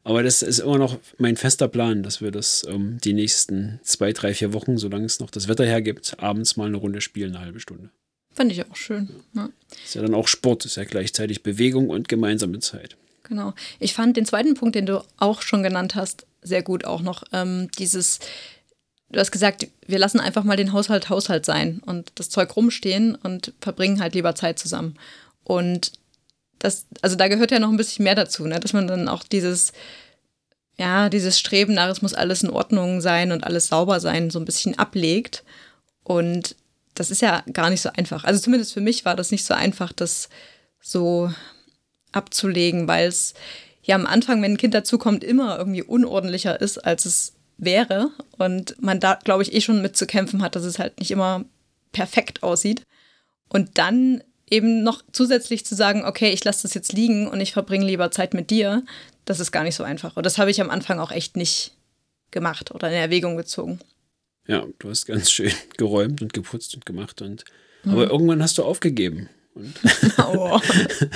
Aber 0.04 0.24
das 0.24 0.42
ist 0.42 0.58
immer 0.60 0.80
noch 0.80 0.98
mein 1.20 1.38
fester 1.38 1.68
Plan, 1.68 2.02
dass 2.02 2.22
wir 2.22 2.32
das 2.32 2.66
ähm, 2.68 2.98
die 3.04 3.14
nächsten 3.14 3.80
zwei, 3.84 4.14
drei, 4.14 4.34
vier 4.34 4.54
Wochen, 4.54 4.78
solange 4.80 5.06
es 5.06 5.20
noch 5.20 5.30
das 5.30 5.48
Wetter 5.48 5.66
hergibt, 5.66 6.16
abends 6.20 6.58
mal 6.58 6.66
eine 6.68 6.78
Runde 6.78 7.02
spielen, 7.02 7.36
eine 7.36 7.46
halbe 7.46 7.60
Stunde. 7.60 7.92
Fand 8.34 8.52
ich 8.52 8.66
auch 8.66 8.76
schön. 8.76 9.10
Ja, 9.36 9.50
Ist 9.84 9.96
ja 9.96 10.02
dann 10.02 10.16
auch 10.16 10.28
Sport, 10.28 10.66
ist 10.66 10.78
ja 10.78 10.84
gleichzeitig 10.84 11.44
Bewegung 11.44 11.90
und 11.90 12.08
gemeinsame 12.08 12.60
Zeit. 12.60 12.98
genau. 13.24 13.54
Ich 13.80 13.94
fand 13.94 14.18
den 14.18 14.26
zweiten 14.26 14.56
Punkt, 14.56 14.76
den 14.76 14.86
du 14.86 15.04
auch 15.18 15.42
schon 15.42 15.64
genannt 15.64 15.96
hast, 15.96 16.26
sehr 16.42 16.64
gut 16.64 16.86
auch 16.86 17.02
noch. 17.02 17.24
Ähm, 17.34 17.70
dieses, 17.78 18.20
du 19.10 19.20
hast 19.20 19.32
gesagt, 19.32 19.68
wir 19.86 20.00
lassen 20.00 20.20
einfach 20.20 20.44
mal 20.44 20.58
den 20.58 20.74
Haushalt 20.74 21.10
Haushalt 21.10 21.46
sein 21.46 21.82
und 21.86 22.12
das 22.16 22.30
Zeug 22.30 22.56
rumstehen 22.56 23.16
und 23.16 23.54
verbringen 23.62 24.02
halt 24.02 24.16
lieber 24.16 24.36
Zeit 24.36 24.60
zusammen. 24.60 24.96
Und 25.44 25.94
das, 26.60 26.86
also 27.02 27.16
da 27.16 27.28
gehört 27.28 27.52
ja 27.52 27.60
noch 27.60 27.70
ein 27.70 27.78
bisschen 27.78 28.04
mehr 28.04 28.16
dazu, 28.16 28.46
ne? 28.46 28.60
dass 28.60 28.74
man 28.74 28.88
dann 28.88 29.08
auch 29.08 29.24
dieses, 29.24 29.72
ja, 30.78 31.10
dieses 31.10 31.40
Streben 31.40 31.74
nach, 31.74 31.90
es 31.90 32.02
muss 32.02 32.14
alles 32.14 32.44
in 32.44 32.50
Ordnung 32.50 33.02
sein 33.02 33.32
und 33.32 33.44
alles 33.44 33.68
sauber 33.68 34.00
sein, 34.00 34.30
so 34.30 34.40
ein 34.40 34.46
bisschen 34.46 34.78
ablegt. 34.78 35.44
Und 36.04 36.56
das 37.00 37.12
ist 37.12 37.22
ja 37.22 37.44
gar 37.54 37.70
nicht 37.70 37.82
so 37.82 37.90
einfach. 37.96 38.26
Also 38.26 38.42
zumindest 38.42 38.74
für 38.74 38.82
mich 38.82 39.06
war 39.06 39.16
das 39.16 39.32
nicht 39.32 39.46
so 39.46 39.54
einfach, 39.54 39.94
das 39.94 40.28
so 40.82 41.32
abzulegen, 42.12 42.88
weil 42.88 43.08
es 43.08 43.34
ja 43.84 43.96
am 43.96 44.06
Anfang, 44.06 44.42
wenn 44.42 44.54
ein 44.54 44.58
Kind 44.58 44.74
dazukommt, 44.74 45.24
immer 45.24 45.58
irgendwie 45.58 45.82
unordentlicher 45.82 46.60
ist, 46.60 46.78
als 46.80 47.06
es 47.06 47.34
wäre. 47.58 48.12
Und 48.38 48.76
man 48.82 49.00
da, 49.00 49.16
glaube 49.16 49.44
ich, 49.44 49.54
eh 49.54 49.62
schon 49.62 49.82
mit 49.82 49.96
zu 49.96 50.08
kämpfen 50.08 50.42
hat, 50.42 50.58
dass 50.58 50.64
es 50.64 50.78
halt 50.78 51.00
nicht 51.00 51.12
immer 51.12 51.46
perfekt 51.94 52.44
aussieht. 52.44 52.84
Und 53.48 53.78
dann 53.78 54.22
eben 54.50 54.84
noch 54.84 55.02
zusätzlich 55.14 55.66
zu 55.66 55.76
sagen, 55.76 56.04
okay, 56.04 56.32
ich 56.32 56.44
lasse 56.44 56.64
das 56.64 56.74
jetzt 56.74 56.92
liegen 56.92 57.28
und 57.30 57.40
ich 57.40 57.54
verbringe 57.54 57.86
lieber 57.86 58.12
Zeit 58.12 58.34
mit 58.34 58.50
dir, 58.50 58.84
das 59.24 59.40
ist 59.40 59.52
gar 59.52 59.64
nicht 59.64 59.76
so 59.76 59.84
einfach. 59.84 60.18
Und 60.18 60.26
das 60.26 60.38
habe 60.38 60.52
ich 60.52 60.60
am 60.60 60.70
Anfang 60.70 61.00
auch 61.00 61.12
echt 61.12 61.38
nicht 61.38 61.78
gemacht 62.32 62.72
oder 62.72 62.90
in 62.90 62.96
Erwägung 62.96 63.38
gezogen. 63.38 63.80
Ja, 64.50 64.66
du 64.80 64.90
hast 64.90 65.06
ganz 65.06 65.30
schön 65.32 65.52
geräumt 65.78 66.22
und 66.22 66.34
geputzt 66.34 66.74
und 66.74 66.86
gemacht 66.86 67.22
und 67.22 67.46
aber 67.86 68.10
irgendwann 68.10 68.44
hast 68.44 68.58
du 68.58 68.64
aufgegeben. 68.64 69.30
Und 69.54 69.74
Oh. 70.18 70.60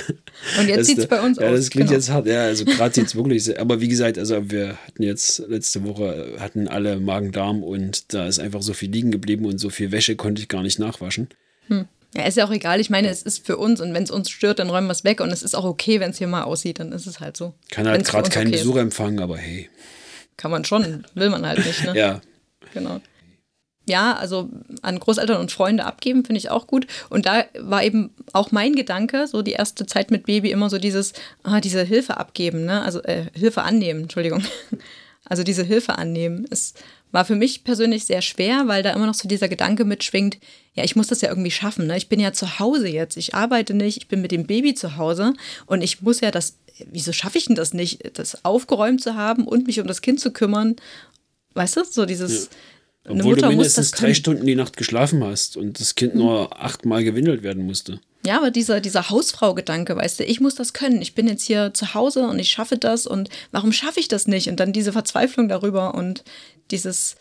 Und 0.58 0.68
jetzt 0.68 0.86
sieht 0.86 0.98
es 0.98 1.06
bei 1.06 1.20
uns 1.20 1.38
ja, 1.38 1.48
aus. 1.48 1.56
das 1.56 1.70
klingt 1.70 1.88
genau. 1.88 1.98
jetzt 1.98 2.10
hart. 2.10 2.26
Ja, 2.26 2.44
also 2.44 2.64
gerade 2.64 2.94
sieht 2.94 3.06
es 3.06 3.14
wirklich 3.14 3.44
sehr. 3.44 3.60
Aber 3.60 3.80
wie 3.80 3.88
gesagt, 3.88 4.18
also 4.18 4.50
wir 4.50 4.76
hatten 4.86 5.02
jetzt 5.02 5.40
letzte 5.46 5.84
Woche 5.84 6.36
hatten 6.38 6.66
alle 6.66 6.98
Magen-Darm 7.00 7.62
und 7.62 8.12
da 8.12 8.26
ist 8.26 8.40
einfach 8.40 8.62
so 8.62 8.72
viel 8.72 8.90
liegen 8.90 9.10
geblieben 9.10 9.44
und 9.44 9.58
so 9.58 9.70
viel 9.70 9.92
Wäsche 9.92 10.16
konnte 10.16 10.42
ich 10.42 10.48
gar 10.48 10.62
nicht 10.62 10.78
nachwaschen. 10.78 11.28
Ja, 11.68 12.24
ist 12.26 12.36
ja 12.36 12.46
auch 12.46 12.50
egal. 12.50 12.80
Ich 12.80 12.90
meine, 12.90 13.08
es 13.08 13.22
ist 13.22 13.46
für 13.46 13.56
uns 13.56 13.80
und 13.80 13.94
wenn 13.94 14.02
es 14.02 14.10
uns 14.10 14.30
stört, 14.30 14.58
dann 14.58 14.70
räumen 14.70 14.88
wir 14.88 14.92
es 14.92 15.04
weg 15.04 15.20
und 15.20 15.30
es 15.30 15.42
ist 15.42 15.54
auch 15.54 15.64
okay, 15.64 16.00
wenn 16.00 16.10
es 16.10 16.18
hier 16.18 16.28
mal 16.28 16.42
aussieht, 16.42 16.80
dann 16.80 16.92
ist 16.92 17.06
es 17.06 17.20
halt 17.20 17.36
so. 17.36 17.54
Kann 17.70 17.86
halt 17.86 18.04
gerade 18.04 18.30
keinen 18.30 18.48
okay. 18.48 18.58
Besuch 18.58 18.76
empfangen, 18.76 19.20
aber 19.20 19.36
hey. 19.36 19.68
Kann 20.36 20.50
man 20.50 20.64
schon, 20.64 21.06
will 21.14 21.30
man 21.30 21.46
halt 21.46 21.64
nicht, 21.64 21.84
ne? 21.84 21.96
Ja, 21.96 22.20
Genau. 22.74 23.00
Ja, 23.86 24.14
also 24.14 24.48
an 24.82 24.98
Großeltern 24.98 25.38
und 25.38 25.52
Freunde 25.52 25.84
abgeben, 25.84 26.24
finde 26.24 26.38
ich 26.38 26.50
auch 26.50 26.66
gut. 26.66 26.86
Und 27.10 27.26
da 27.26 27.44
war 27.58 27.82
eben 27.82 28.10
auch 28.32 28.50
mein 28.50 28.74
Gedanke, 28.74 29.26
so 29.26 29.42
die 29.42 29.52
erste 29.52 29.84
Zeit 29.84 30.10
mit 30.10 30.24
Baby, 30.24 30.50
immer 30.50 30.70
so 30.70 30.78
dieses, 30.78 31.12
ah, 31.42 31.60
diese 31.60 31.82
Hilfe 31.82 32.16
abgeben, 32.16 32.64
ne? 32.64 32.82
Also 32.82 33.02
äh, 33.02 33.26
Hilfe 33.34 33.62
annehmen, 33.62 34.02
Entschuldigung. 34.02 34.42
Also 35.26 35.42
diese 35.42 35.62
Hilfe 35.62 35.96
annehmen. 35.96 36.46
Es 36.50 36.74
war 37.10 37.24
für 37.24 37.34
mich 37.34 37.64
persönlich 37.64 38.04
sehr 38.04 38.20
schwer, 38.20 38.64
weil 38.66 38.82
da 38.82 38.92
immer 38.92 39.06
noch 39.06 39.14
so 39.14 39.28
dieser 39.28 39.48
Gedanke 39.48 39.84
mitschwingt, 39.84 40.38
ja, 40.74 40.84
ich 40.84 40.96
muss 40.96 41.06
das 41.06 41.20
ja 41.20 41.30
irgendwie 41.30 41.50
schaffen. 41.50 41.86
Ne? 41.86 41.96
Ich 41.96 42.08
bin 42.08 42.20
ja 42.20 42.32
zu 42.32 42.58
Hause 42.58 42.88
jetzt, 42.88 43.16
ich 43.16 43.34
arbeite 43.34 43.72
nicht, 43.72 43.96
ich 43.96 44.08
bin 44.08 44.20
mit 44.20 44.32
dem 44.32 44.46
Baby 44.46 44.74
zu 44.74 44.96
Hause 44.96 45.32
und 45.66 45.80
ich 45.80 46.02
muss 46.02 46.20
ja 46.20 46.30
das, 46.30 46.58
wieso 46.90 47.12
schaffe 47.12 47.38
ich 47.38 47.46
denn 47.46 47.54
das 47.54 47.72
nicht, 47.72 48.18
das 48.18 48.44
aufgeräumt 48.44 49.00
zu 49.00 49.14
haben 49.14 49.46
und 49.46 49.66
mich 49.66 49.80
um 49.80 49.86
das 49.86 50.02
Kind 50.02 50.20
zu 50.20 50.32
kümmern? 50.32 50.76
Weißt 51.54 51.76
du, 51.76 51.84
so 51.84 52.04
dieses. 52.04 52.50
Eine 53.04 53.20
obwohl 53.20 53.36
du 53.36 53.42
Mutter 53.42 53.46
muss 53.46 53.56
mindestens 53.56 53.90
drei. 53.90 54.14
Stunden 54.14 54.46
die 54.46 54.54
Nacht 54.54 54.76
geschlafen 54.76 55.22
hast 55.22 55.56
und 55.56 55.78
das 55.80 55.94
Kind 55.94 56.14
nur 56.14 56.60
achtmal 56.60 57.04
gewindelt 57.04 57.42
werden 57.42 57.64
musste. 57.66 58.00
Ja, 58.26 58.38
aber 58.38 58.50
dieser, 58.50 58.80
dieser 58.80 59.10
Hausfrau-Gedanke, 59.10 59.96
weißt 59.96 60.20
du, 60.20 60.24
ich 60.24 60.40
muss 60.40 60.54
das 60.54 60.72
können. 60.72 61.02
Ich 61.02 61.14
bin 61.14 61.28
jetzt 61.28 61.44
hier 61.44 61.74
zu 61.74 61.92
Hause 61.92 62.26
und 62.26 62.38
ich 62.38 62.48
schaffe 62.50 62.78
das 62.78 63.06
und 63.06 63.28
warum 63.52 63.72
schaffe 63.72 64.00
ich 64.00 64.08
das 64.08 64.26
nicht? 64.26 64.48
Und 64.48 64.60
dann 64.60 64.72
diese 64.72 64.92
Verzweiflung 64.92 65.48
darüber 65.48 65.94
und 65.94 66.24
dieses, 66.70 67.16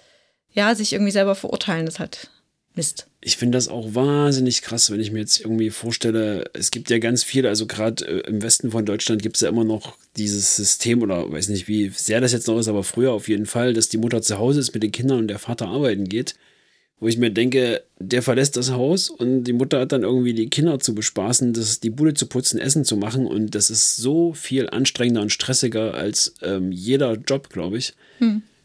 ja, 0.51 0.73
sich 0.75 0.93
irgendwie 0.93 1.11
selber 1.11 1.35
verurteilen, 1.35 1.85
das 1.85 1.99
halt 1.99 2.29
Mist. 2.75 3.07
Ich 3.21 3.37
finde 3.37 3.57
das 3.57 3.67
auch 3.67 3.93
wahnsinnig 3.93 4.61
krass, 4.61 4.91
wenn 4.91 4.99
ich 4.99 5.11
mir 5.11 5.19
jetzt 5.19 5.39
irgendwie 5.39 5.69
vorstelle, 5.69 6.45
es 6.53 6.71
gibt 6.71 6.89
ja 6.89 6.97
ganz 6.97 7.23
viele, 7.23 7.49
also 7.49 7.67
gerade 7.67 8.05
äh, 8.05 8.27
im 8.27 8.41
Westen 8.41 8.71
von 8.71 8.85
Deutschland 8.85 9.21
gibt 9.21 9.35
es 9.35 9.41
ja 9.41 9.49
immer 9.49 9.63
noch 9.63 9.97
dieses 10.17 10.55
System 10.55 11.01
oder 11.01 11.31
weiß 11.31 11.49
nicht, 11.49 11.67
wie 11.67 11.89
sehr 11.89 12.19
das 12.19 12.31
jetzt 12.31 12.47
noch 12.47 12.57
ist, 12.57 12.67
aber 12.67 12.83
früher 12.83 13.11
auf 13.11 13.29
jeden 13.29 13.45
Fall, 13.45 13.73
dass 13.73 13.89
die 13.89 13.97
Mutter 13.97 14.21
zu 14.21 14.39
Hause 14.39 14.59
ist 14.59 14.73
mit 14.73 14.83
den 14.83 14.91
Kindern 14.91 15.19
und 15.19 15.27
der 15.27 15.39
Vater 15.39 15.67
arbeiten 15.67 16.09
geht. 16.09 16.35
Wo 16.99 17.07
ich 17.07 17.17
mir 17.17 17.31
denke, 17.31 17.83
der 17.99 18.21
verlässt 18.21 18.55
das 18.55 18.71
Haus 18.71 19.09
und 19.09 19.43
die 19.43 19.51
Mutter 19.51 19.81
hat 19.81 19.91
dann 19.91 20.03
irgendwie 20.03 20.33
die 20.33 20.49
Kinder 20.49 20.79
zu 20.79 20.95
bespaßen, 20.95 21.51
das, 21.51 21.81
die 21.81 21.89
Bude 21.89 22.13
zu 22.13 22.27
putzen, 22.27 22.59
Essen 22.59 22.85
zu 22.85 22.95
machen 22.95 23.27
und 23.27 23.55
das 23.55 23.69
ist 23.69 23.97
so 23.97 24.33
viel 24.33 24.69
anstrengender 24.69 25.21
und 25.21 25.31
stressiger 25.31 25.95
als 25.95 26.35
ähm, 26.41 26.71
jeder 26.71 27.15
Job, 27.15 27.49
glaube 27.49 27.77
ich. 27.77 27.93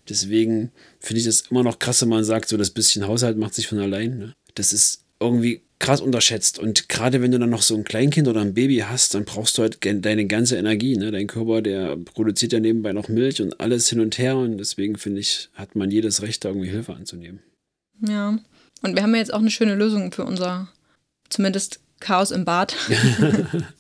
Deswegen 0.09 0.71
finde 1.01 1.21
ich 1.21 1.27
das 1.27 1.43
immer 1.51 1.63
noch 1.63 1.79
krass, 1.79 2.03
wenn 2.03 2.09
man 2.09 2.25
sagt, 2.25 2.49
so 2.49 2.57
das 2.57 2.71
bisschen 2.71 3.07
Haushalt 3.07 3.37
macht 3.37 3.55
sich 3.55 3.67
von 3.67 3.79
allein. 3.79 4.19
Ne? 4.19 4.33
Das 4.55 4.73
ist 4.73 5.03
irgendwie 5.21 5.63
krass 5.79 6.01
unterschätzt. 6.01 6.59
Und 6.59 6.89
gerade 6.89 7.23
wenn 7.23 7.31
du 7.31 7.39
dann 7.39 7.51
noch 7.51 7.63
so 7.63 7.77
ein 7.77 7.85
Kleinkind 7.85 8.27
oder 8.29 8.41
ein 8.41 8.55
Baby 8.55 8.79
hast, 8.79 9.15
dann 9.15 9.25
brauchst 9.25 9.59
du 9.59 9.63
halt 9.63 9.79
deine 9.83 10.27
ganze 10.27 10.57
Energie. 10.57 10.97
Ne? 10.97 11.11
Dein 11.11 11.27
Körper, 11.27 11.63
der 11.63 11.97
produziert 11.97 12.53
ja 12.53 12.61
nebenbei 12.61 12.93
noch 12.93 13.09
Milch 13.09 13.41
und 13.41 13.61
alles 13.61 13.89
hin 13.89 14.01
und 14.01 14.19
her. 14.19 14.37
Und 14.37 14.59
deswegen 14.59 14.97
finde 14.97 15.21
ich, 15.21 15.51
hat 15.55 15.77
man 15.77 15.91
jedes 15.91 16.23
Recht, 16.23 16.45
da 16.45 16.51
irgendwie 16.51 16.71
Hilfe 16.71 16.95
anzunehmen. 16.95 17.41
Ja. 18.07 18.39
Und 18.83 18.95
wir 18.95 19.03
haben 19.03 19.15
ja 19.15 19.21
jetzt 19.21 19.35
auch 19.35 19.41
eine 19.41 19.51
schöne 19.51 19.75
Lösung 19.75 20.13
für 20.13 20.25
unser 20.25 20.69
zumindest 21.29 21.81
Chaos 22.01 22.31
im 22.31 22.45
Bad. 22.45 22.77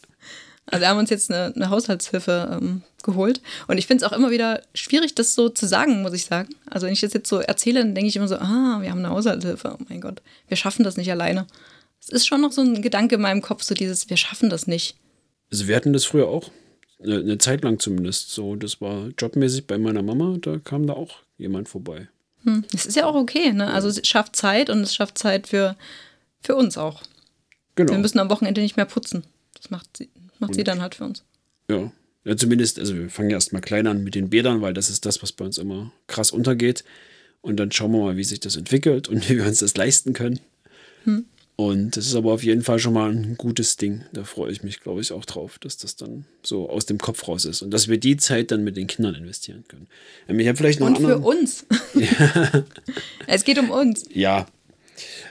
also 0.70 0.82
wir 0.82 0.88
haben 0.88 0.98
uns 0.98 1.10
jetzt 1.10 1.30
eine, 1.30 1.52
eine 1.54 1.70
Haushaltshilfe 1.70 2.58
ähm, 2.60 2.82
geholt. 3.02 3.40
Und 3.68 3.78
ich 3.78 3.86
finde 3.86 4.04
es 4.04 4.10
auch 4.10 4.16
immer 4.16 4.30
wieder 4.30 4.62
schwierig, 4.74 5.14
das 5.14 5.34
so 5.34 5.48
zu 5.48 5.66
sagen, 5.66 6.02
muss 6.02 6.12
ich 6.12 6.26
sagen. 6.26 6.54
Also 6.68 6.86
wenn 6.86 6.92
ich 6.92 7.00
das 7.00 7.12
jetzt 7.12 7.28
so 7.28 7.38
erzähle, 7.38 7.80
dann 7.80 7.94
denke 7.94 8.08
ich 8.08 8.16
immer 8.16 8.28
so, 8.28 8.36
ah, 8.36 8.78
wir 8.80 8.90
haben 8.90 8.98
eine 8.98 9.10
Haushaltshilfe. 9.10 9.76
Oh 9.78 9.84
mein 9.88 10.00
Gott, 10.00 10.20
wir 10.46 10.56
schaffen 10.56 10.84
das 10.84 10.96
nicht 10.96 11.10
alleine. 11.10 11.46
Es 12.00 12.10
ist 12.10 12.26
schon 12.26 12.40
noch 12.40 12.52
so 12.52 12.60
ein 12.60 12.82
Gedanke 12.82 13.16
in 13.16 13.20
meinem 13.20 13.42
Kopf, 13.42 13.62
so 13.62 13.74
dieses, 13.74 14.08
wir 14.10 14.16
schaffen 14.16 14.50
das 14.50 14.66
nicht. 14.66 14.96
Also 15.50 15.66
wir 15.68 15.76
hatten 15.76 15.92
das 15.92 16.04
früher 16.04 16.28
auch, 16.28 16.50
eine, 17.02 17.38
Zeit 17.38 17.64
lang 17.64 17.78
zumindest. 17.78 18.30
So, 18.30 18.56
das 18.56 18.80
war 18.80 19.08
jobmäßig 19.18 19.66
bei 19.66 19.78
meiner 19.78 20.02
Mama, 20.02 20.36
da 20.40 20.58
kam 20.58 20.86
da 20.86 20.94
auch 20.94 21.16
jemand 21.38 21.68
vorbei. 21.68 22.08
Hm, 22.44 22.64
das 22.70 22.86
ist 22.86 22.96
ja 22.96 23.06
auch 23.06 23.14
okay, 23.14 23.52
ne? 23.52 23.72
Also 23.72 23.88
es 23.88 24.06
schafft 24.06 24.36
Zeit 24.36 24.70
und 24.70 24.80
es 24.80 24.94
schafft 24.94 25.18
Zeit 25.18 25.48
für, 25.48 25.76
für 26.40 26.54
uns 26.54 26.78
auch. 26.78 27.02
Genau. 27.74 27.92
Wir 27.92 27.98
müssen 27.98 28.18
am 28.18 28.30
Wochenende 28.30 28.60
nicht 28.60 28.76
mehr 28.76 28.86
putzen. 28.86 29.24
Das 29.54 29.70
macht 29.70 30.04
macht 30.38 30.54
sie 30.54 30.64
dann 30.64 30.80
halt 30.80 30.94
für 30.94 31.04
uns. 31.04 31.24
Ja. 31.70 31.92
ja, 32.24 32.36
zumindest, 32.36 32.78
also 32.78 32.96
wir 32.96 33.10
fangen 33.10 33.30
ja 33.30 33.36
erstmal 33.36 33.62
klein 33.62 33.86
an 33.86 34.02
mit 34.02 34.14
den 34.14 34.30
Bädern, 34.30 34.60
weil 34.62 34.74
das 34.74 34.90
ist 34.90 35.04
das, 35.06 35.22
was 35.22 35.32
bei 35.32 35.44
uns 35.44 35.58
immer 35.58 35.92
krass 36.06 36.30
untergeht. 36.30 36.84
Und 37.40 37.56
dann 37.56 37.70
schauen 37.70 37.92
wir 37.92 38.00
mal, 38.00 38.16
wie 38.16 38.24
sich 38.24 38.40
das 38.40 38.56
entwickelt 38.56 39.08
und 39.08 39.28
wie 39.28 39.36
wir 39.36 39.46
uns 39.46 39.58
das 39.58 39.76
leisten 39.76 40.12
können. 40.12 40.40
Hm. 41.04 41.26
Und 41.60 41.96
das 41.96 42.06
ist 42.06 42.14
aber 42.14 42.32
auf 42.32 42.44
jeden 42.44 42.62
Fall 42.62 42.78
schon 42.78 42.92
mal 42.92 43.10
ein 43.10 43.36
gutes 43.36 43.76
Ding. 43.76 44.04
Da 44.12 44.22
freue 44.22 44.52
ich 44.52 44.62
mich, 44.62 44.78
glaube 44.78 45.00
ich, 45.00 45.10
auch 45.10 45.24
drauf, 45.24 45.58
dass 45.58 45.76
das 45.76 45.96
dann 45.96 46.24
so 46.40 46.70
aus 46.70 46.86
dem 46.86 46.98
Kopf 46.98 47.26
raus 47.26 47.44
ist 47.46 47.62
und 47.62 47.72
dass 47.72 47.88
wir 47.88 47.98
die 47.98 48.16
Zeit 48.16 48.52
dann 48.52 48.62
mit 48.62 48.76
den 48.76 48.86
Kindern 48.86 49.16
investieren 49.16 49.64
können. 49.66 49.88
Ähm, 50.28 50.38
Ich 50.38 50.46
habe 50.46 50.56
vielleicht 50.56 50.78
noch 50.78 50.86
Und 50.86 50.98
für 50.98 51.18
uns. 51.18 51.66
es 53.26 53.42
geht 53.42 53.58
um 53.58 53.70
uns. 53.70 54.04
Ja, 54.14 54.46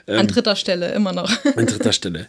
An 0.06 0.26
dritter 0.26 0.56
Stelle 0.56 0.92
immer 0.92 1.12
noch. 1.12 1.30
an 1.56 1.66
dritter 1.66 1.92
Stelle. 1.92 2.28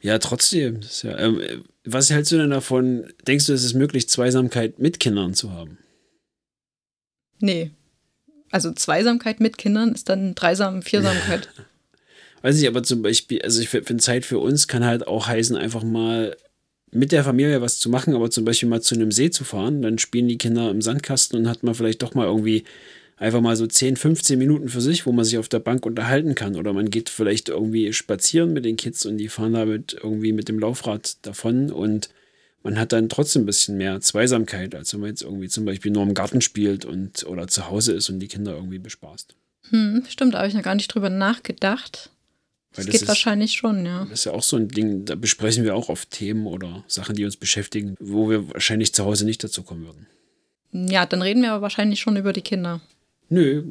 Ja, 0.00 0.18
trotzdem. 0.18 0.80
Ja, 1.02 1.18
ähm, 1.18 1.64
was 1.84 2.10
hältst 2.10 2.32
du 2.32 2.38
denn 2.38 2.50
davon? 2.50 3.12
Denkst 3.26 3.46
du, 3.46 3.52
es 3.52 3.64
ist 3.64 3.74
möglich, 3.74 4.08
Zweisamkeit 4.08 4.78
mit 4.78 5.00
Kindern 5.00 5.34
zu 5.34 5.52
haben? 5.52 5.78
Nee. 7.40 7.70
Also 8.50 8.72
Zweisamkeit 8.72 9.40
mit 9.40 9.58
Kindern 9.58 9.92
ist 9.92 10.08
dann 10.08 10.34
Dreisam, 10.34 10.82
Viersamkeit. 10.82 11.48
Weiß 12.42 12.60
ich, 12.60 12.66
aber 12.66 12.82
zum 12.82 13.02
Beispiel, 13.02 13.40
also 13.42 13.60
ich 13.60 13.68
finde, 13.68 13.98
Zeit 13.98 14.24
für 14.24 14.40
uns 14.40 14.66
kann 14.66 14.84
halt 14.84 15.06
auch 15.06 15.28
heißen, 15.28 15.56
einfach 15.56 15.84
mal 15.84 16.36
mit 16.90 17.12
der 17.12 17.24
Familie 17.24 17.62
was 17.62 17.78
zu 17.78 17.88
machen, 17.88 18.14
aber 18.14 18.30
zum 18.30 18.44
Beispiel 18.44 18.68
mal 18.68 18.82
zu 18.82 18.94
einem 18.94 19.10
See 19.10 19.30
zu 19.30 19.44
fahren, 19.44 19.80
dann 19.80 19.98
spielen 19.98 20.28
die 20.28 20.38
Kinder 20.38 20.70
im 20.70 20.82
Sandkasten 20.82 21.38
und 21.38 21.48
hat 21.48 21.62
man 21.62 21.74
vielleicht 21.74 22.02
doch 22.02 22.14
mal 22.14 22.26
irgendwie 22.26 22.64
einfach 23.16 23.40
mal 23.40 23.56
so 23.56 23.66
10, 23.66 23.96
15 23.96 24.38
Minuten 24.38 24.68
für 24.68 24.80
sich, 24.80 25.06
wo 25.06 25.12
man 25.12 25.24
sich 25.24 25.38
auf 25.38 25.48
der 25.48 25.60
Bank 25.60 25.86
unterhalten 25.86 26.34
kann. 26.34 26.56
Oder 26.56 26.72
man 26.72 26.90
geht 26.90 27.08
vielleicht 27.08 27.48
irgendwie 27.48 27.92
spazieren 27.92 28.52
mit 28.52 28.64
den 28.64 28.76
Kids 28.76 29.06
und 29.06 29.18
die 29.18 29.28
fahren 29.28 29.52
damit 29.52 29.94
irgendwie 30.02 30.32
mit 30.32 30.48
dem 30.48 30.58
Laufrad 30.58 31.16
davon 31.26 31.70
und 31.70 32.08
man 32.64 32.78
hat 32.78 32.92
dann 32.92 33.08
trotzdem 33.08 33.42
ein 33.42 33.46
bisschen 33.46 33.76
mehr 33.76 34.00
Zweisamkeit, 34.00 34.74
als 34.76 34.92
wenn 34.92 35.00
man 35.00 35.10
jetzt 35.10 35.22
irgendwie 35.22 35.48
zum 35.48 35.64
Beispiel 35.64 35.90
nur 35.90 36.04
im 36.04 36.14
Garten 36.14 36.40
spielt 36.40 36.84
und 36.84 37.24
oder 37.26 37.48
zu 37.48 37.68
Hause 37.68 37.92
ist 37.92 38.08
und 38.08 38.20
die 38.20 38.28
Kinder 38.28 38.54
irgendwie 38.54 38.78
bespaßt. 38.78 39.34
Hm, 39.70 40.04
stimmt, 40.08 40.34
da 40.34 40.38
habe 40.38 40.48
ich 40.48 40.54
noch 40.54 40.62
gar 40.62 40.74
nicht 40.76 40.88
drüber 40.88 41.10
nachgedacht. 41.10 42.10
Das 42.74 42.84
das 42.86 42.92
geht 42.92 43.02
ist- 43.02 43.08
wahrscheinlich 43.08 43.52
schon, 43.52 43.84
ja. 43.84 44.04
Das 44.08 44.20
ist 44.20 44.24
ja 44.26 44.32
auch 44.32 44.42
so 44.44 44.56
ein 44.56 44.68
Ding, 44.68 45.04
da 45.04 45.14
besprechen 45.16 45.64
wir 45.64 45.74
auch 45.74 45.88
oft 45.88 46.10
Themen 46.10 46.46
oder 46.46 46.84
Sachen, 46.86 47.16
die 47.16 47.24
uns 47.24 47.36
beschäftigen, 47.36 47.96
wo 48.00 48.30
wir 48.30 48.48
wahrscheinlich 48.54 48.94
zu 48.94 49.04
Hause 49.04 49.24
nicht 49.24 49.42
dazu 49.44 49.62
kommen 49.64 49.84
würden. 49.84 50.06
Ja, 50.90 51.04
dann 51.04 51.20
reden 51.20 51.42
wir 51.42 51.52
aber 51.52 51.62
wahrscheinlich 51.62 52.00
schon 52.00 52.16
über 52.16 52.32
die 52.32 52.40
Kinder. 52.42 52.80
Nö, 53.32 53.64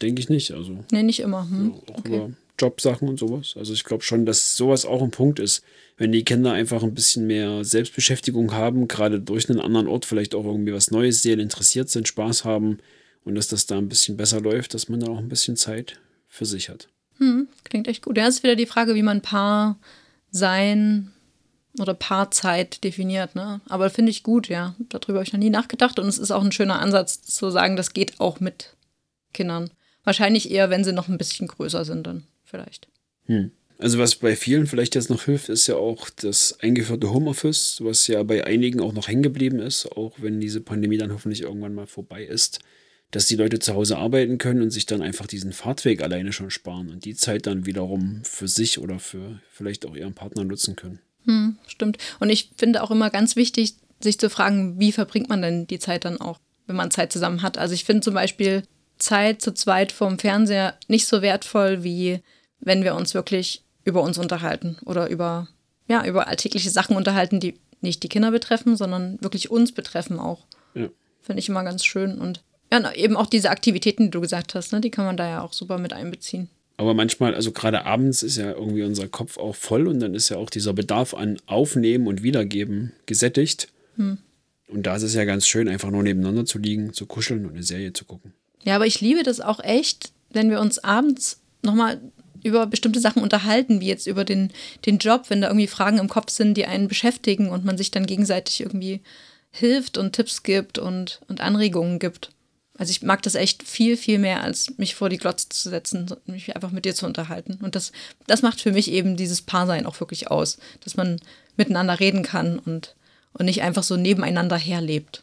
denke 0.00 0.20
ich 0.20 0.28
nicht. 0.30 0.52
Also 0.52 0.78
Nee, 0.90 1.02
nicht 1.02 1.20
immer. 1.20 1.48
Hm? 1.48 1.74
auch 1.74 1.98
Okay. 1.98 2.16
über 2.16 2.30
Jobsachen 2.58 3.08
und 3.08 3.18
sowas. 3.18 3.54
Also 3.56 3.72
ich 3.74 3.84
glaube 3.84 4.02
schon, 4.04 4.24
dass 4.26 4.56
sowas 4.56 4.86
auch 4.86 5.02
ein 5.02 5.10
Punkt 5.10 5.38
ist. 5.38 5.62
Wenn 5.96 6.12
die 6.12 6.24
Kinder 6.24 6.52
einfach 6.52 6.82
ein 6.82 6.94
bisschen 6.94 7.26
mehr 7.26 7.64
Selbstbeschäftigung 7.64 8.52
haben, 8.52 8.88
gerade 8.88 9.20
durch 9.20 9.50
einen 9.50 9.60
anderen 9.60 9.86
Ort 9.86 10.06
vielleicht 10.06 10.34
auch 10.34 10.44
irgendwie 10.44 10.72
was 10.72 10.90
Neues 10.90 11.22
sehen, 11.22 11.40
interessiert 11.40 11.90
sind, 11.90 12.08
Spaß 12.08 12.44
haben 12.44 12.78
und 13.24 13.34
dass 13.34 13.48
das 13.48 13.66
da 13.66 13.76
ein 13.76 13.88
bisschen 13.88 14.16
besser 14.16 14.40
läuft, 14.40 14.74
dass 14.74 14.88
man 14.88 15.00
dann 15.00 15.10
auch 15.10 15.18
ein 15.18 15.28
bisschen 15.28 15.56
Zeit 15.56 16.00
für 16.28 16.46
sich 16.46 16.68
hat. 16.68 16.88
Hm, 17.18 17.48
klingt 17.64 17.86
echt 17.86 18.02
gut. 18.02 18.16
Ja, 18.16 18.26
ist 18.26 18.42
wieder 18.42 18.56
die 18.56 18.66
Frage, 18.66 18.94
wie 18.94 19.02
man 19.02 19.20
Paar 19.20 19.78
sein 20.30 21.10
oder 21.78 21.94
Paarzeit 21.94 22.84
definiert. 22.84 23.34
Ne? 23.34 23.60
Aber 23.68 23.90
finde 23.90 24.10
ich 24.10 24.22
gut, 24.22 24.48
ja. 24.48 24.74
Darüber 24.88 25.18
habe 25.18 25.24
ich 25.24 25.32
noch 25.32 25.40
nie 25.40 25.50
nachgedacht. 25.50 25.98
Und 25.98 26.06
es 26.06 26.18
ist 26.18 26.30
auch 26.30 26.42
ein 26.42 26.52
schöner 26.52 26.80
Ansatz 26.80 27.22
zu 27.22 27.50
sagen, 27.50 27.76
das 27.76 27.92
geht 27.92 28.20
auch 28.20 28.40
mit 28.40 28.76
Kindern. 29.32 29.70
Wahrscheinlich 30.04 30.50
eher, 30.50 30.70
wenn 30.70 30.84
sie 30.84 30.92
noch 30.92 31.08
ein 31.08 31.18
bisschen 31.18 31.48
größer 31.48 31.84
sind, 31.84 32.06
dann 32.06 32.24
vielleicht. 32.44 32.88
Hm. 33.26 33.50
Also 33.78 33.98
was 33.98 34.14
bei 34.14 34.36
vielen 34.36 34.66
vielleicht 34.66 34.94
jetzt 34.94 35.10
noch 35.10 35.24
hilft, 35.24 35.48
ist 35.48 35.66
ja 35.66 35.74
auch 35.76 36.08
das 36.08 36.60
eingeführte 36.60 37.10
Homeoffice, 37.10 37.78
was 37.80 38.06
ja 38.06 38.22
bei 38.22 38.46
einigen 38.46 38.80
auch 38.80 38.92
noch 38.92 39.08
hängen 39.08 39.24
geblieben 39.24 39.58
ist, 39.58 39.90
auch 39.92 40.14
wenn 40.18 40.40
diese 40.40 40.60
Pandemie 40.60 40.96
dann 40.96 41.12
hoffentlich 41.12 41.42
irgendwann 41.42 41.74
mal 41.74 41.88
vorbei 41.88 42.24
ist, 42.24 42.60
dass 43.10 43.26
die 43.26 43.36
Leute 43.36 43.58
zu 43.58 43.74
Hause 43.74 43.98
arbeiten 43.98 44.38
können 44.38 44.62
und 44.62 44.70
sich 44.70 44.86
dann 44.86 45.02
einfach 45.02 45.26
diesen 45.26 45.52
Fahrtweg 45.52 46.02
alleine 46.02 46.32
schon 46.32 46.50
sparen 46.50 46.88
und 46.88 47.04
die 47.04 47.16
Zeit 47.16 47.46
dann 47.46 47.66
wiederum 47.66 48.22
für 48.24 48.46
sich 48.46 48.78
oder 48.78 49.00
für 49.00 49.40
vielleicht 49.50 49.86
auch 49.86 49.96
ihren 49.96 50.14
Partner 50.14 50.44
nutzen 50.44 50.76
können. 50.76 51.00
Hm, 51.26 51.58
stimmt. 51.66 51.98
Und 52.20 52.30
ich 52.30 52.50
finde 52.56 52.82
auch 52.82 52.90
immer 52.90 53.10
ganz 53.10 53.36
wichtig, 53.36 53.74
sich 54.00 54.18
zu 54.18 54.30
fragen, 54.30 54.78
wie 54.78 54.92
verbringt 54.92 55.28
man 55.28 55.42
denn 55.42 55.66
die 55.66 55.78
Zeit 55.78 56.04
dann 56.04 56.20
auch, 56.20 56.38
wenn 56.66 56.76
man 56.76 56.90
Zeit 56.90 57.12
zusammen 57.12 57.42
hat. 57.42 57.58
Also 57.58 57.74
ich 57.74 57.84
finde 57.84 58.02
zum 58.02 58.14
Beispiel 58.14 58.62
Zeit 58.98 59.42
zu 59.42 59.52
zweit 59.52 59.92
vorm 59.92 60.18
Fernseher 60.18 60.74
nicht 60.88 61.06
so 61.06 61.22
wertvoll, 61.22 61.82
wie 61.82 62.20
wenn 62.60 62.84
wir 62.84 62.94
uns 62.94 63.14
wirklich 63.14 63.64
über 63.84 64.02
uns 64.02 64.18
unterhalten 64.18 64.78
oder 64.84 65.08
über, 65.08 65.48
ja, 65.88 66.04
über 66.04 66.28
alltägliche 66.28 66.70
Sachen 66.70 66.96
unterhalten, 66.96 67.40
die 67.40 67.58
nicht 67.80 68.02
die 68.02 68.08
Kinder 68.08 68.30
betreffen, 68.30 68.76
sondern 68.76 69.18
wirklich 69.20 69.50
uns 69.50 69.72
betreffen 69.72 70.18
auch. 70.18 70.46
Ja. 70.74 70.88
Finde 71.20 71.40
ich 71.40 71.48
immer 71.48 71.64
ganz 71.64 71.84
schön. 71.84 72.18
Und 72.18 72.42
ja, 72.72 72.92
eben 72.92 73.16
auch 73.16 73.26
diese 73.26 73.50
Aktivitäten, 73.50 74.04
die 74.04 74.10
du 74.10 74.20
gesagt 74.20 74.54
hast, 74.54 74.72
ne, 74.72 74.80
die 74.80 74.90
kann 74.90 75.04
man 75.04 75.16
da 75.16 75.28
ja 75.28 75.42
auch 75.42 75.52
super 75.52 75.78
mit 75.78 75.92
einbeziehen. 75.92 76.48
Aber 76.76 76.94
manchmal, 76.94 77.34
also 77.34 77.52
gerade 77.52 77.84
abends 77.84 78.22
ist 78.22 78.36
ja 78.36 78.52
irgendwie 78.52 78.82
unser 78.82 79.08
Kopf 79.08 79.38
auch 79.38 79.54
voll 79.54 79.86
und 79.86 80.00
dann 80.00 80.14
ist 80.14 80.28
ja 80.28 80.36
auch 80.38 80.50
dieser 80.50 80.72
Bedarf 80.72 81.14
an 81.14 81.36
Aufnehmen 81.46 82.06
und 82.06 82.22
Wiedergeben 82.22 82.92
gesättigt. 83.06 83.68
Und 84.68 84.82
da 84.82 84.96
ist 84.96 85.02
es 85.02 85.14
ja 85.14 85.24
ganz 85.24 85.46
schön, 85.46 85.68
einfach 85.68 85.90
nur 85.90 86.02
nebeneinander 86.02 86.44
zu 86.44 86.58
liegen, 86.58 86.92
zu 86.92 87.06
kuscheln 87.06 87.46
und 87.46 87.52
eine 87.52 87.62
Serie 87.62 87.92
zu 87.92 88.04
gucken. 88.04 88.32
Ja, 88.64 88.76
aber 88.76 88.86
ich 88.86 89.00
liebe 89.00 89.22
das 89.22 89.40
auch 89.40 89.62
echt, 89.62 90.12
wenn 90.30 90.50
wir 90.50 90.60
uns 90.60 90.78
abends 90.78 91.40
nochmal 91.62 92.00
über 92.42 92.66
bestimmte 92.66 93.00
Sachen 93.00 93.22
unterhalten, 93.22 93.80
wie 93.80 93.86
jetzt 93.86 94.06
über 94.06 94.24
den, 94.24 94.50
den 94.84 94.98
Job, 94.98 95.26
wenn 95.28 95.40
da 95.40 95.48
irgendwie 95.48 95.66
Fragen 95.66 95.98
im 95.98 96.08
Kopf 96.08 96.30
sind, 96.30 96.56
die 96.56 96.66
einen 96.66 96.88
beschäftigen 96.88 97.48
und 97.48 97.64
man 97.64 97.78
sich 97.78 97.90
dann 97.90 98.06
gegenseitig 98.06 98.60
irgendwie 98.60 99.00
hilft 99.50 99.96
und 99.96 100.12
Tipps 100.12 100.42
gibt 100.42 100.78
und, 100.78 101.20
und 101.28 101.40
Anregungen 101.40 101.98
gibt. 101.98 102.30
Also 102.76 102.90
ich 102.90 103.02
mag 103.02 103.22
das 103.22 103.36
echt 103.36 103.62
viel, 103.62 103.96
viel 103.96 104.18
mehr, 104.18 104.42
als 104.42 104.76
mich 104.78 104.96
vor 104.96 105.08
die 105.08 105.18
Glotze 105.18 105.48
zu 105.48 105.70
setzen, 105.70 106.10
mich 106.26 106.54
einfach 106.56 106.72
mit 106.72 106.84
dir 106.84 106.94
zu 106.94 107.06
unterhalten. 107.06 107.58
Und 107.62 107.76
das, 107.76 107.92
das 108.26 108.42
macht 108.42 108.60
für 108.60 108.72
mich 108.72 108.90
eben 108.90 109.16
dieses 109.16 109.42
Paarsein 109.42 109.86
auch 109.86 110.00
wirklich 110.00 110.30
aus, 110.30 110.58
dass 110.82 110.96
man 110.96 111.20
miteinander 111.56 112.00
reden 112.00 112.24
kann 112.24 112.58
und, 112.58 112.96
und 113.32 113.46
nicht 113.46 113.62
einfach 113.62 113.84
so 113.84 113.96
nebeneinander 113.96 114.56
herlebt. 114.56 115.22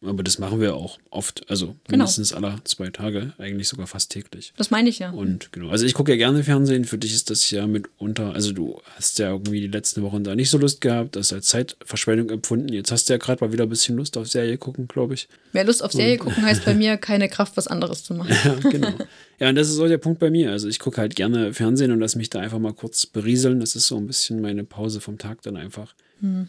Aber 0.00 0.22
das 0.22 0.38
machen 0.38 0.60
wir 0.60 0.76
auch 0.76 0.96
oft, 1.10 1.44
also 1.50 1.66
Genau. 1.66 1.76
mindestens 2.04 2.32
alle 2.32 2.54
zwei 2.62 2.88
Tage, 2.90 3.32
eigentlich 3.36 3.66
sogar 3.66 3.88
fast 3.88 4.12
täglich. 4.12 4.52
Das 4.56 4.70
meine 4.70 4.88
ich 4.90 5.00
ja. 5.00 5.10
Und 5.10 5.50
genau, 5.50 5.70
also 5.70 5.84
ich 5.86 5.94
gucke 5.94 6.12
ja 6.12 6.16
gerne 6.16 6.44
Fernsehen, 6.44 6.84
für 6.84 6.98
dich 6.98 7.12
ist 7.14 7.30
das 7.30 7.50
ja 7.50 7.66
mitunter, 7.66 8.32
also 8.32 8.52
du 8.52 8.80
hast 8.94 9.18
ja 9.18 9.30
irgendwie 9.32 9.60
die 9.60 9.66
letzten 9.66 10.02
Wochen 10.02 10.22
da 10.22 10.36
nicht 10.36 10.50
so 10.50 10.58
Lust 10.58 10.80
gehabt, 10.80 11.16
das 11.16 11.32
als 11.32 11.46
Zeitverschwendung 11.46 12.30
empfunden. 12.30 12.72
Jetzt 12.72 12.92
hast 12.92 13.08
du 13.08 13.14
ja 13.14 13.16
gerade 13.18 13.44
mal 13.44 13.52
wieder 13.52 13.64
ein 13.64 13.68
bisschen 13.70 13.96
Lust 13.96 14.16
auf 14.16 14.28
Serie 14.28 14.56
gucken, 14.56 14.86
glaube 14.86 15.14
ich. 15.14 15.28
Mehr 15.52 15.64
Lust 15.64 15.82
auf 15.82 15.90
Serie 15.90 16.16
gucken 16.18 16.44
heißt 16.44 16.64
bei 16.64 16.74
mir 16.74 16.96
keine 16.96 17.28
Kraft, 17.28 17.56
was 17.56 17.66
anderes 17.66 18.04
zu 18.04 18.14
machen. 18.14 18.30
Ja, 18.44 18.54
genau. 18.70 18.92
ja, 19.40 19.48
und 19.48 19.56
das 19.56 19.68
ist 19.68 19.80
auch 19.80 19.88
der 19.88 19.98
Punkt 19.98 20.20
bei 20.20 20.30
mir. 20.30 20.52
Also 20.52 20.68
ich 20.68 20.78
gucke 20.78 21.00
halt 21.00 21.16
gerne 21.16 21.52
Fernsehen 21.52 21.90
und 21.90 21.98
lass 21.98 22.14
mich 22.14 22.30
da 22.30 22.38
einfach 22.38 22.60
mal 22.60 22.72
kurz 22.72 23.04
berieseln. 23.04 23.58
Das 23.58 23.74
ist 23.74 23.88
so 23.88 23.96
ein 23.96 24.06
bisschen 24.06 24.40
meine 24.40 24.62
Pause 24.62 25.00
vom 25.00 25.18
Tag 25.18 25.42
dann 25.42 25.56
einfach. 25.56 25.94
Ja. 26.22 26.46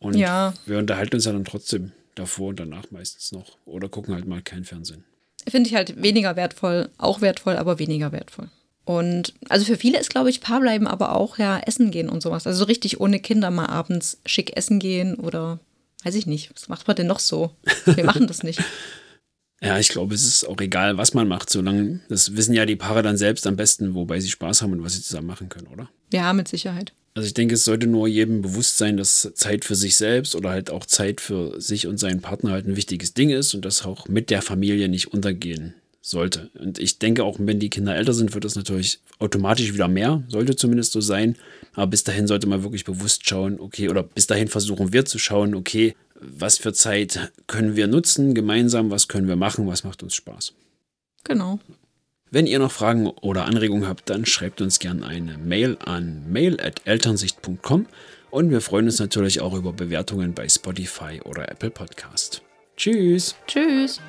Und 0.00 0.14
Hm. 0.14 0.20
Ja. 0.20 0.52
wir 0.66 0.78
unterhalten 0.78 1.14
uns 1.14 1.26
ja 1.26 1.32
dann 1.32 1.44
trotzdem 1.44 1.92
davor 2.16 2.48
und 2.48 2.60
danach 2.60 2.90
meistens 2.90 3.32
noch. 3.32 3.56
Oder 3.64 3.88
gucken 3.88 4.14
halt 4.14 4.26
mal 4.26 4.42
kein 4.42 4.64
Fernsehen. 4.64 5.04
Finde 5.48 5.68
ich 5.68 5.76
halt 5.76 6.02
weniger 6.02 6.34
wertvoll, 6.34 6.90
auch 6.98 7.20
wertvoll, 7.20 7.56
aber 7.56 7.78
weniger 7.78 8.10
wertvoll. 8.10 8.50
Und 8.84 9.34
also 9.48 9.64
für 9.64 9.76
viele 9.76 9.98
ist, 9.98 10.10
glaube 10.10 10.30
ich, 10.30 10.40
Paarbleiben 10.40 10.86
aber 10.86 11.14
auch 11.14 11.38
ja 11.38 11.58
Essen 11.58 11.90
gehen 11.90 12.08
und 12.08 12.22
sowas. 12.22 12.46
Also 12.46 12.60
so 12.60 12.64
richtig 12.64 13.00
ohne 13.00 13.20
Kinder 13.20 13.50
mal 13.50 13.66
abends 13.66 14.20
schick 14.26 14.56
essen 14.56 14.78
gehen 14.78 15.16
oder 15.16 15.60
weiß 16.04 16.14
ich 16.14 16.26
nicht. 16.26 16.50
Was 16.54 16.68
macht 16.68 16.86
man 16.86 16.96
denn 16.96 17.06
noch 17.06 17.18
so? 17.18 17.50
Wir 17.84 18.04
machen 18.04 18.26
das 18.26 18.42
nicht. 18.42 18.60
Ja, 19.62 19.78
ich 19.78 19.88
glaube, 19.88 20.14
es 20.14 20.26
ist 20.26 20.44
auch 20.46 20.60
egal, 20.60 20.98
was 20.98 21.14
man 21.14 21.28
macht, 21.28 21.48
solange, 21.48 22.00
das 22.10 22.36
wissen 22.36 22.52
ja 22.52 22.66
die 22.66 22.76
Paare 22.76 23.02
dann 23.02 23.16
selbst 23.16 23.46
am 23.46 23.56
besten, 23.56 23.94
wobei 23.94 24.20
sie 24.20 24.28
Spaß 24.28 24.60
haben 24.60 24.72
und 24.72 24.84
was 24.84 24.92
sie 24.92 25.02
zusammen 25.02 25.28
machen 25.28 25.48
können, 25.48 25.68
oder? 25.68 25.88
Ja, 26.12 26.34
mit 26.34 26.46
Sicherheit. 26.46 26.92
Also 27.16 27.28
ich 27.28 27.34
denke, 27.34 27.54
es 27.54 27.64
sollte 27.64 27.86
nur 27.86 28.08
jedem 28.08 28.42
bewusst 28.42 28.76
sein, 28.76 28.98
dass 28.98 29.32
Zeit 29.32 29.64
für 29.64 29.74
sich 29.74 29.96
selbst 29.96 30.36
oder 30.36 30.50
halt 30.50 30.68
auch 30.68 30.84
Zeit 30.84 31.22
für 31.22 31.58
sich 31.58 31.86
und 31.86 31.96
seinen 31.96 32.20
Partner 32.20 32.50
halt 32.50 32.66
ein 32.66 32.76
wichtiges 32.76 33.14
Ding 33.14 33.30
ist 33.30 33.54
und 33.54 33.64
das 33.64 33.86
auch 33.86 34.06
mit 34.06 34.28
der 34.28 34.42
Familie 34.42 34.90
nicht 34.90 35.14
untergehen 35.14 35.72
sollte. 36.02 36.50
Und 36.60 36.78
ich 36.78 36.98
denke 36.98 37.24
auch, 37.24 37.38
wenn 37.40 37.58
die 37.58 37.70
Kinder 37.70 37.96
älter 37.96 38.12
sind, 38.12 38.34
wird 38.34 38.44
das 38.44 38.54
natürlich 38.54 39.00
automatisch 39.18 39.72
wieder 39.72 39.88
mehr, 39.88 40.24
sollte 40.28 40.56
zumindest 40.56 40.92
so 40.92 41.00
sein. 41.00 41.36
Aber 41.72 41.86
bis 41.86 42.04
dahin 42.04 42.26
sollte 42.26 42.48
man 42.48 42.62
wirklich 42.62 42.84
bewusst 42.84 43.26
schauen, 43.26 43.60
okay, 43.60 43.88
oder 43.88 44.02
bis 44.02 44.26
dahin 44.26 44.48
versuchen 44.48 44.92
wir 44.92 45.06
zu 45.06 45.18
schauen, 45.18 45.54
okay, 45.54 45.96
was 46.20 46.58
für 46.58 46.74
Zeit 46.74 47.32
können 47.46 47.76
wir 47.76 47.86
nutzen 47.86 48.34
gemeinsam, 48.34 48.90
was 48.90 49.08
können 49.08 49.26
wir 49.26 49.36
machen, 49.36 49.66
was 49.66 49.84
macht 49.84 50.02
uns 50.02 50.14
Spaß. 50.14 50.52
Genau. 51.24 51.60
Wenn 52.30 52.46
ihr 52.46 52.58
noch 52.58 52.72
Fragen 52.72 53.06
oder 53.06 53.44
Anregungen 53.44 53.88
habt, 53.88 54.10
dann 54.10 54.26
schreibt 54.26 54.60
uns 54.60 54.78
gerne 54.78 55.06
eine 55.06 55.38
Mail 55.38 55.76
an 55.84 56.24
mail.elternsicht.com 56.30 57.86
und 58.30 58.50
wir 58.50 58.60
freuen 58.60 58.86
uns 58.86 58.98
natürlich 58.98 59.40
auch 59.40 59.54
über 59.54 59.72
Bewertungen 59.72 60.34
bei 60.34 60.48
Spotify 60.48 61.20
oder 61.24 61.50
Apple 61.50 61.70
Podcast. 61.70 62.42
Tschüss. 62.76 63.36
Tschüss. 63.46 64.00